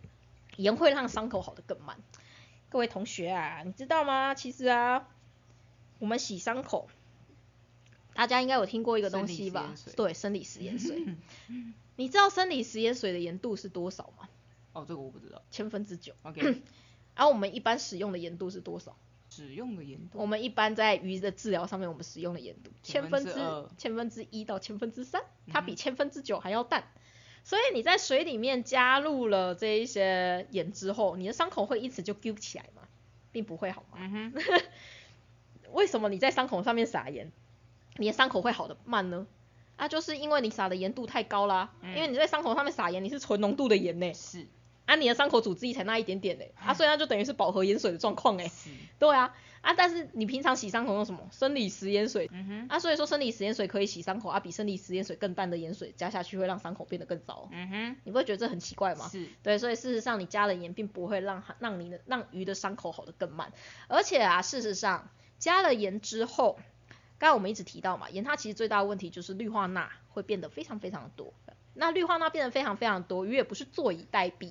[0.56, 1.98] 盐会让伤口好的更慢。
[2.70, 4.34] 各位同学啊，你知道吗？
[4.34, 5.06] 其实啊，
[5.98, 6.88] 我们洗伤口，
[8.14, 11.04] 大家应该有听过一个东西吧对，生理食盐水。
[11.96, 14.29] 你知道生理食盐水的盐度是多少吗？
[14.72, 16.12] 哦，这个我不知道千分之九。
[16.22, 16.42] ，OK，
[17.14, 18.96] 然后 我们一般使用的盐度是多少？
[19.30, 23.32] 使用的盐度，我们一般在鱼的治疗上面，我们使用的盐度千千分之
[23.78, 26.84] 千分之一到千分之三，它比千分之九还要淡。
[27.44, 32.82] 所以你在水里面加入了这一些盐之后，你的伤口会因此就揪起来吗？
[33.30, 33.98] 并不会好吗？
[35.72, 37.30] 为什么你在伤口上面撒盐，
[37.98, 39.26] 你的伤口会好的慢呢？
[39.76, 44.48] 啊，就是因为你撒的盐度太高啦，嗯因为你在伤口上面撒盐，你是纯浓度的盐呢，是，
[44.90, 48.50] 啊，你的伤口组织液才那一点点呢，啊，所以它就等于是饱和盐水的状况哎，
[48.98, 51.20] 对啊，啊，但是你平常洗伤口用什么？
[51.30, 59.08] 生理食盐水，嗯哼，啊，所以说生理食盐水可以洗伤口，啊，比生理食盐水更淡的盐水加下去会让伤口变得更糟，嗯哼，你不会觉得这很奇怪吗？
[59.08, 63.52] 是，对，所以事实上你加了盐，并不会让它让你的让鱼的伤口好的更慢，
[63.86, 66.58] 而且啊，事实上加了盐之后，
[67.18, 71.32] 刚才我们一直提到嘛，盐它其实最大的问题就是氯化钠会变得非常非常的多，
[71.74, 74.50] 那氯化钠变得非常非常多，鱼也不是坐以待毙。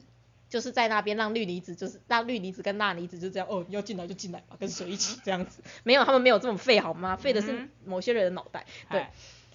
[0.49, 5.61] 就是在那边让氯离子，就是让氯离子跟钠离子就这样，哦，你要进来就进来吧，跟水一起这样子。
[5.83, 7.15] 没有，他们没有这么废好吗？
[7.15, 9.05] 废的是嗯某些人的脑袋，对，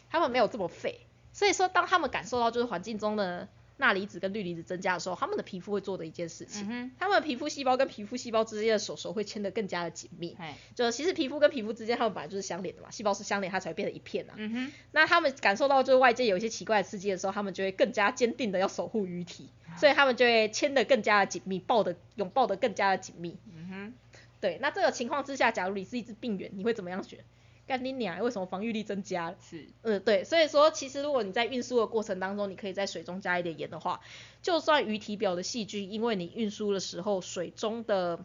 [0.08, 1.00] 他们没有这么废。
[1.32, 10.36] 所以说，当他们感受到就是环境中的钠离子跟氯离子增加的时候，他们的皮肤会做的一件事情，嗯他们的皮肤细胞跟皮肤细胞之间的手手会牵得更加的紧密。
[10.38, 14.34] 哎，就其实皮肤跟皮肤之间，它们本来就是相连的嘛，细胞是相连，它才会变成一片啊。
[14.36, 23.36] 嗯哼，那他们感受到就是外界有一些奇怪的刺激的时候，他们就会更加坚定的要守护鱼体，所以他们就会牵得更加的紧密，抱的拥抱得更加的紧密。
[23.52, 23.94] 嗯哼，
[24.40, 27.18] 对，那这个情况之下，假如你是一只病原，你会怎么样选？
[27.66, 28.20] 干你娘！
[28.22, 29.36] 为什么防御力增加了？
[29.40, 34.00] 是，嗯，对，所以说其实如果你在运输的过程当中，你可以在水中加一点盐的话，
[34.42, 38.24] 就算鱼体表的细菌，因为你运输的时候水中的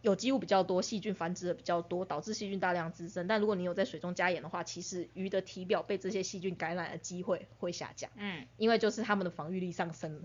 [0.00, 3.26] 有机物比较多，细菌繁殖的比较多，导致细菌大量滋生。
[3.26, 10.22] 但如果你有在水中加盐的话，其实鱼的体表被这些细菌感染的机会会下降，嗯，因为就是它们的防御力上升了，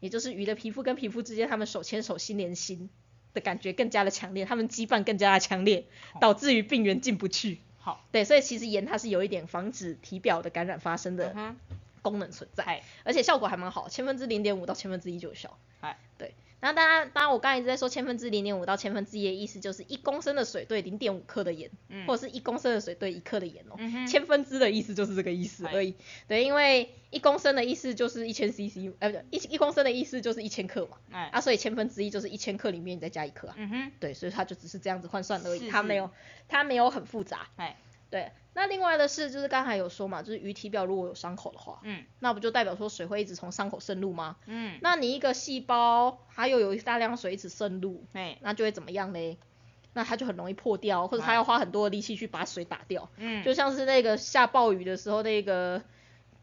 [0.00, 2.90] 也就是鱼的皮肤跟皮肤之间，它们手牵手心连心
[3.34, 5.84] 的感觉更加的强烈，他们羁绊更加的强烈，
[6.20, 7.60] 导致于病原进不去。
[7.78, 11.34] 好，对，所以其实盐它是有一点防止体表的感染发生的
[12.02, 15.58] 功能存在，嗨，而且效果还蛮好，千分之零点五到千分之一就有效。
[15.80, 23.76] 哎，对，然后当然，当然我刚才一直在说千分之零点五到千分之一的意思，就是一公升的水对零点五克的盐，嗯或者是一公升的水对一克的盐哦。
[23.78, 25.94] 嗯千分之的意思就是这个意思而已。
[26.28, 30.98] 对，因为一公升的意思就是一千 CC，呃，不对，一一公升的意思就是一千克嘛。
[31.10, 33.54] 哎，啊，所以千分之一就是一千克里面你再加一克啊。
[33.56, 36.10] 嗯哼，对，所以它就只是这样子换算而已，是是它没有
[36.48, 37.48] 它没有很复杂。
[37.56, 37.78] 哎，
[38.10, 44.36] 对，那另外的是就是刚才有说嘛，就是鱼体表如果有伤口的话，嗯那不就代表说水会一直从伤口渗入吗？
[44.46, 49.38] 嗯，那你一个细胞它又有大量水一直渗入，哎，那就会怎么样嘞？
[49.92, 55.82] 那它就很容易破掉，或者它哎要花很多的力气去把水打掉，嗯，就像是那个下暴雨的时候，那个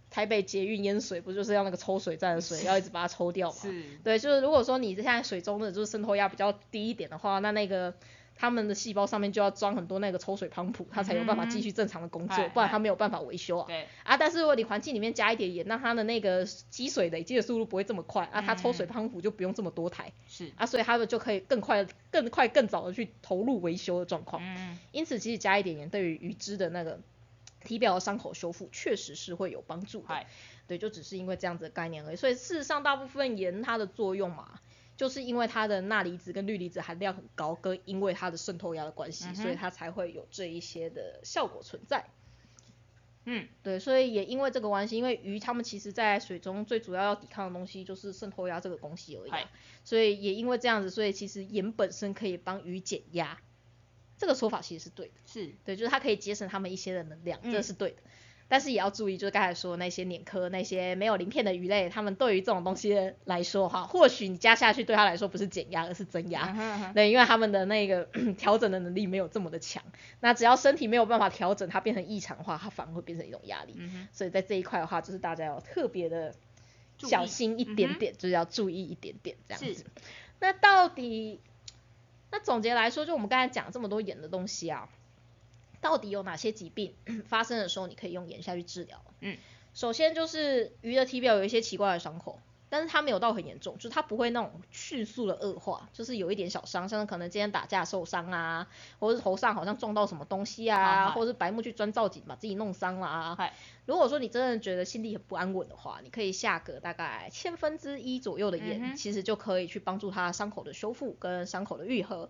[0.09, 3.55] 台北捷运淹水，不就是要那个抽水站的水要一直把它抽掉嘛？
[3.61, 7.93] 是，对，就是如果说你现在水中的就是渗透压比较低一点的话，那那个
[8.38, 13.65] 他们的细胞上面就要装很多那个抽水泵浦，它才有办法继续正常的工作，哎不然哎它没有办法维修啊。
[13.67, 24.41] 对，啊，但是如果你环境里面加一点盐，那它的那个积水累积的速度不会这么快，啊，它抽水嗯泵浦就不用这么多台，是，啊，所以他们就可以更快、更快、更早的去投入维修的状况。
[24.43, 26.99] 嗯，因此，其实加一点盐对于鱼脂的那个
[27.63, 30.05] 体表的伤口修复确实是会有帮助的。
[30.07, 30.27] 嗨，
[30.67, 32.15] 对，就只是因为这样子的概念而已。
[32.15, 34.59] 所以事实上，大部分盐它的作用嘛，
[34.97, 42.09] 就是因为它的钠离子跟氯离子含量很高，跟因为它的渗透压的关系，嗯所以它才会有这一些的效果存在。
[43.29, 49.51] 嗯，对，所以也因为这个关系，因为鱼它们其实在水中最主要要抵抗的东西就是渗透压这个东西而已、啊，
[49.83, 53.37] 所以也因为这样子，所以其实盐本身可以帮鱼减压，
[54.17, 55.13] 这个说法其实是对的。
[55.25, 57.97] 是，对，就是它可以节省它们一些的能量，这嗯是对的。
[58.47, 66.43] 但是也要注意，就是刚才说的那些碾科、那些没有鳞片的鱼类，它们对于这种东西来说，哈，或许你加下去对它来说不是减压，而是增压。
[66.49, 68.05] 嗯哼嗯哼对，因为它们的那个
[68.37, 69.83] 调整的能力没有这么的强。
[70.19, 73.75] 那只要身体没有办法调整，它变成异常的话，它反而会变成一种压力。
[73.77, 76.33] 嗯，所以在这一块的话，就是大家要特别的
[76.97, 79.85] 小心一点点，就是要注意一点点这样子。
[80.39, 81.41] 那到底，
[82.31, 84.87] 那总结来说，就我们刚才讲这么多盐的东西啊，
[85.82, 86.93] 到底有哪些疾病
[87.28, 89.03] 发生的时候你可以用盐下去治疗？
[89.21, 89.38] 嗯，
[89.73, 92.39] 首先就是鱼的体表有一些奇怪的伤口。
[92.69, 98.67] 但是它没有到很严重，就是它不会那种迅速的恶化，就是有一点小伤，像是可能今天打架受伤啊，
[98.99, 103.53] 或者是头上好像撞到什么东西啊，或者是白目去钻造景把自己弄伤了啊，嗨，
[103.86, 112.30] 如果说你真的觉得心里很不安稳的话，你可以下个大概千分之一左右的盐，嗯其实就可以去帮助它伤口的修复跟伤口的愈合。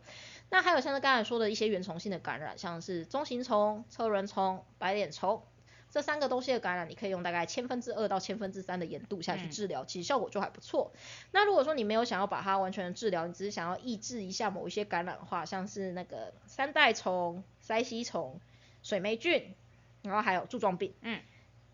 [0.50, 5.44] 那还有像是刚才说的一些原虫性的感染，像是中型虫、车轮虫、白脸虫。
[5.90, 10.92] 这三个东西的感染，你可以用大概千分之二到千分之三的盐度下去嗯治疗，其实效果就还不错。
[11.32, 18.40] 那如果说你没有想要把它完全的治疗，你只是想要抑制一下某一些感染的话，像是那个三代虫、腮吸虫、
[18.84, 19.56] 水霉菌，
[20.02, 21.22] 然后还有柱状病，嗯，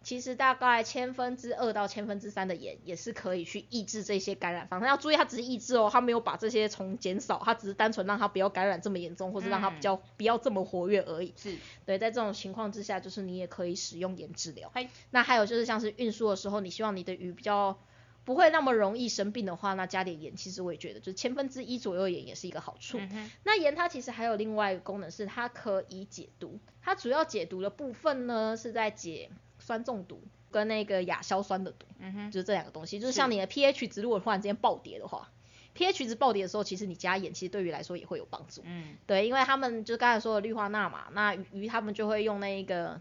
[0.04, 4.86] 其实大概千分之二到千分之三的盐也是可以去抑制这些感染方式。
[4.86, 11.34] 要注意，它只是抑制哦，它没有把这些虫减少，它只是单纯让它不要感染这么严重，或者让它比较不要这么活跃而已。
[11.38, 14.89] 是，对，在这种情况之下，就是你也可以使用盐治疗嗨。
[15.12, 17.80] 那还有就是像是运输的时候，你希望你的鱼比较
[18.26, 22.97] 不会那么容易生病的话，那加点盐，其实我也觉得就是千分之一左右盐也是一个好处。
[22.99, 29.30] 嗯，那盐它其实还有另外一个功能是它可以解毒，它主要解毒的部分呢是在解
[29.64, 32.99] 酸中毒跟那个亚硝酸的毒，嗯哼，就是这两个东西。
[32.99, 35.30] 就是是像你的 pH 值如果突然之间暴跌的话
[35.76, 38.61] ，pH 值暴跌的时候，其实你加盐其实对于来说也会有帮助。
[38.66, 42.99] 嗯，对，因为他们就刚才说的氯化钠嘛，那鱼鱼他们就会用那个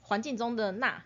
[0.00, 1.02] 环境中的钠。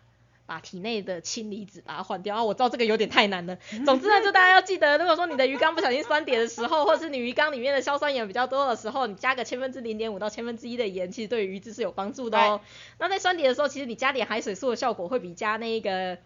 [0.53, 2.45] 把体内的氢离子把它换掉啊！
[2.45, 3.57] 我知道这个有点太难了。
[3.87, 12.61] 总之呢，就大家要记得，如果说你的鱼缸不小心酸跌的时候，或者是你鱼缸里面的硝酸盐比较多的时候，你加个千分之零点五到千分之一的盐，其实对于鱼质是有帮助的哦。
[12.99, 16.19] 那在酸跌的时候，其实你加点海水素的效果会比加那个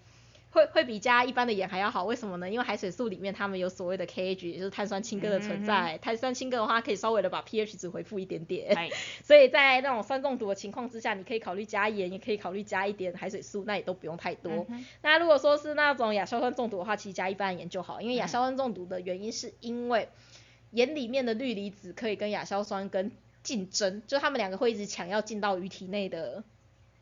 [0.56, 2.06] 会会比加一般的盐还要好。
[2.06, 2.48] 为什么呢？
[2.48, 5.98] 因为海水素里面它们有所谓的 KH，也就是碳酸氢根的存在。
[5.98, 8.74] 碳酸氢根的话，可以稍微的把 pH 值回复一点点。
[8.74, 8.88] 嗨，
[9.22, 14.50] 所以在那种酸中毒的情况之下，你可以考虑加盐，也可以考虑加一点海水素，那也都不用太多。
[14.70, 20.08] 嗯那如果说是那种亚硝酸中毒的话，其实加一般的盐就好，因为亚嗯硝酸中毒的原因是因为
[20.70, 26.42] 盐里面的氯离子可以跟亚硝酸跟竞争，就他们两个会一直抢要进到鱼体内的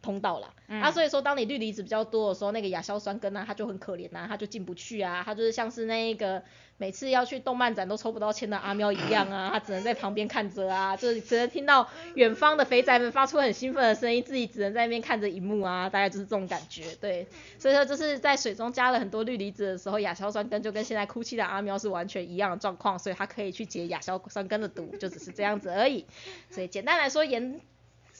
[0.05, 0.49] 通道啦。
[0.67, 6.43] 嗯啊，所以说当你氯离子比较多的时候，那个亚硝酸根啊，它就很可怜啊，它就进不去啊，它就是像是那个
[6.79, 17.27] 每次要去动漫展都抽不到签的阿喵一样啊， 它只能在旁边看着啊，就是只能听到远方的肥宅们发出很兴奋的声音，自己只能在那边看着荧幕啊，大概就是这种感觉，对，
[17.59, 26.07] 所以说就是在水中加了很多氯离子的时候，亚硝酸根就跟现在哭泣的阿喵是完全一样的状况，所以它可以去解亚硝酸根的毒，就只是这样子而已。
[26.51, 27.61] 所以简单来说，盐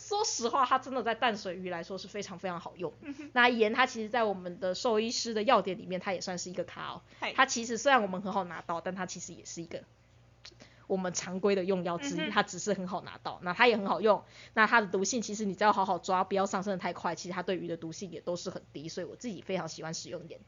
[0.07, 2.93] 说实话，它真的在淡水鱼来说是非常非常好用。
[3.33, 7.01] 那盐它其实，在我们的兽医师的药典里面，它也算是一个咖哦。
[7.35, 9.83] 它其实虽然我们很好拿到，但它其实也是一个。
[10.87, 14.23] 我们常规的用药之一，它只是很好拿到，那它也很好用。
[14.53, 18.87] 那它的毒性其实你只要好好抓，不要上升的太快，其实它对鱼的毒性也都是很低。
[18.91, 20.39] 所以我自己非常喜欢使用盐。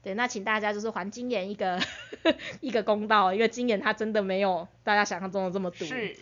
[0.00, 1.80] 对，那请大家就是还金盐一个
[2.62, 5.84] 一个公道，因为金盐它真的没有大家想象中的这么毒。
[5.84, 6.16] 是。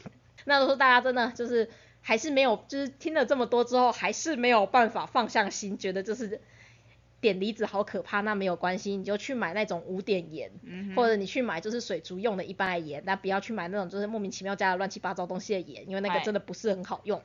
[0.47, 1.69] 那如果说大家真的就是
[2.03, 6.41] 还是没有，就是听了这么多之后，还是没有办法放下心，觉得就是。
[7.23, 10.51] 碘离子好可怕，那没有关系，你就去买那种无碘盐，
[10.97, 17.23] 或者你去买就是水族用的一般的盐，但不要去买那种就是莫名其妙加了乱七八糟东西的盐，因为那个真的不是很好用。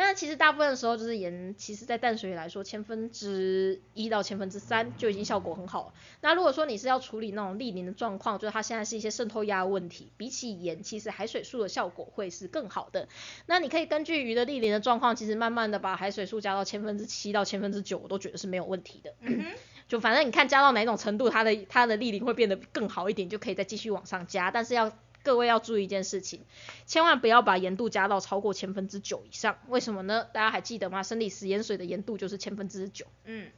[0.00, 5.92] 那其实大部分的时候就是盐，其实在淡水来说，千分之一到千分之三就已经效果很好了。
[6.20, 13.08] 那如果说你是要处理那种沥鳞的状况，就是它现在是一些渗透压问题，比起盐，其实海水素的效果会是更好的。
[13.46, 19.12] 那你可以根据鱼的沥鳞的状况，其实慢慢的把海水素加到千分之七到千分之九，我都觉得是没有问题的。
[19.88, 24.92] 就反正你看加到哪种程度，它的它的沥鳞会变得更好一点，就可以再继续往上加，但是要。
[25.28, 26.40] 各位要注意一件事情，
[26.86, 29.58] 千万不要把盐度加到超过千分之九以上。
[29.68, 30.24] 为什么呢？
[30.32, 31.02] 大家还记得吗？
[31.02, 33.04] 生理食盐水的盐度就是千分之九。
[33.26, 33.50] 嗯，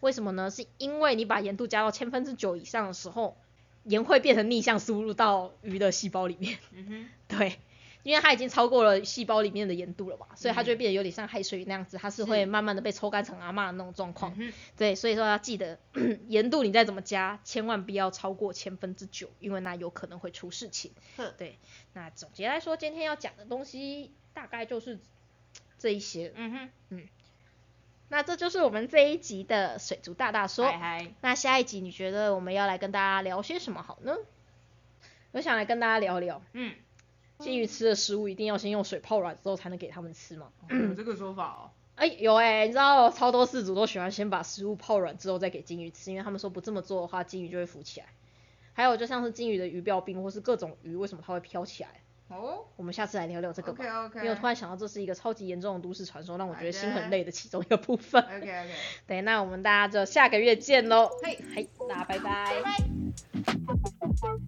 [0.00, 0.50] 为什么呢？
[0.50, 3.36] 是因为你把盐度加到千分之九以上的时候，
[3.84, 6.58] 盐会变成逆向输入到鱼的细胞里面。
[6.72, 7.58] 嗯哼， 对。
[8.02, 14.36] 因为它已经超过了细胞里面的盐度了嘛，所以它就会变得有点像海水那样子，它是会慢慢的被抽干成阿妈的那种状况。
[14.76, 15.78] 对，所以说要记得
[16.26, 20.92] 盐度你再怎么加，千万不要超过千分之九，因为那有可能会出事情。
[21.38, 21.58] 对，
[21.92, 24.98] 那总结来说，今天要讲的东西大概就是
[25.78, 26.32] 这一些。
[26.34, 27.08] 嗯哼，嗯，
[28.08, 30.72] 那这就是我们这一集的水族大大说。
[31.20, 34.16] 那下一集你觉得我们要来跟大家聊些什么好呢？
[35.30, 36.42] 我想来跟大家聊聊。
[36.52, 36.74] 嗯。
[37.42, 40.48] 金鱼吃的食物一定要先用水泡软之后才能给他们吃吗？
[40.70, 41.70] 有这个说法哦。
[41.96, 48.06] 哎，有哎，你知道超多饲主都喜欢先把食物泡软之后再给金鱼吃，因为他们说不这么做的话，金鱼就会浮起来。
[48.72, 51.90] 还有就像是金鱼的鱼鳔病或是各种鱼为什么它会飘起来？
[52.28, 52.64] 哦。
[52.76, 53.84] 我们下次来聊聊这个吧。
[53.84, 54.18] OK OK。
[54.20, 58.22] 因为我突然想到这是一个超级严重的都市传说，让我觉得心很累的其中一个部分。
[58.22, 58.70] OK OK。
[59.06, 61.10] 对，那我们大家就下个月见喽。
[61.22, 62.54] 嘿，嘿，大家拜拜。
[62.54, 64.01] 拜拜。
[64.20, 64.42] Bye.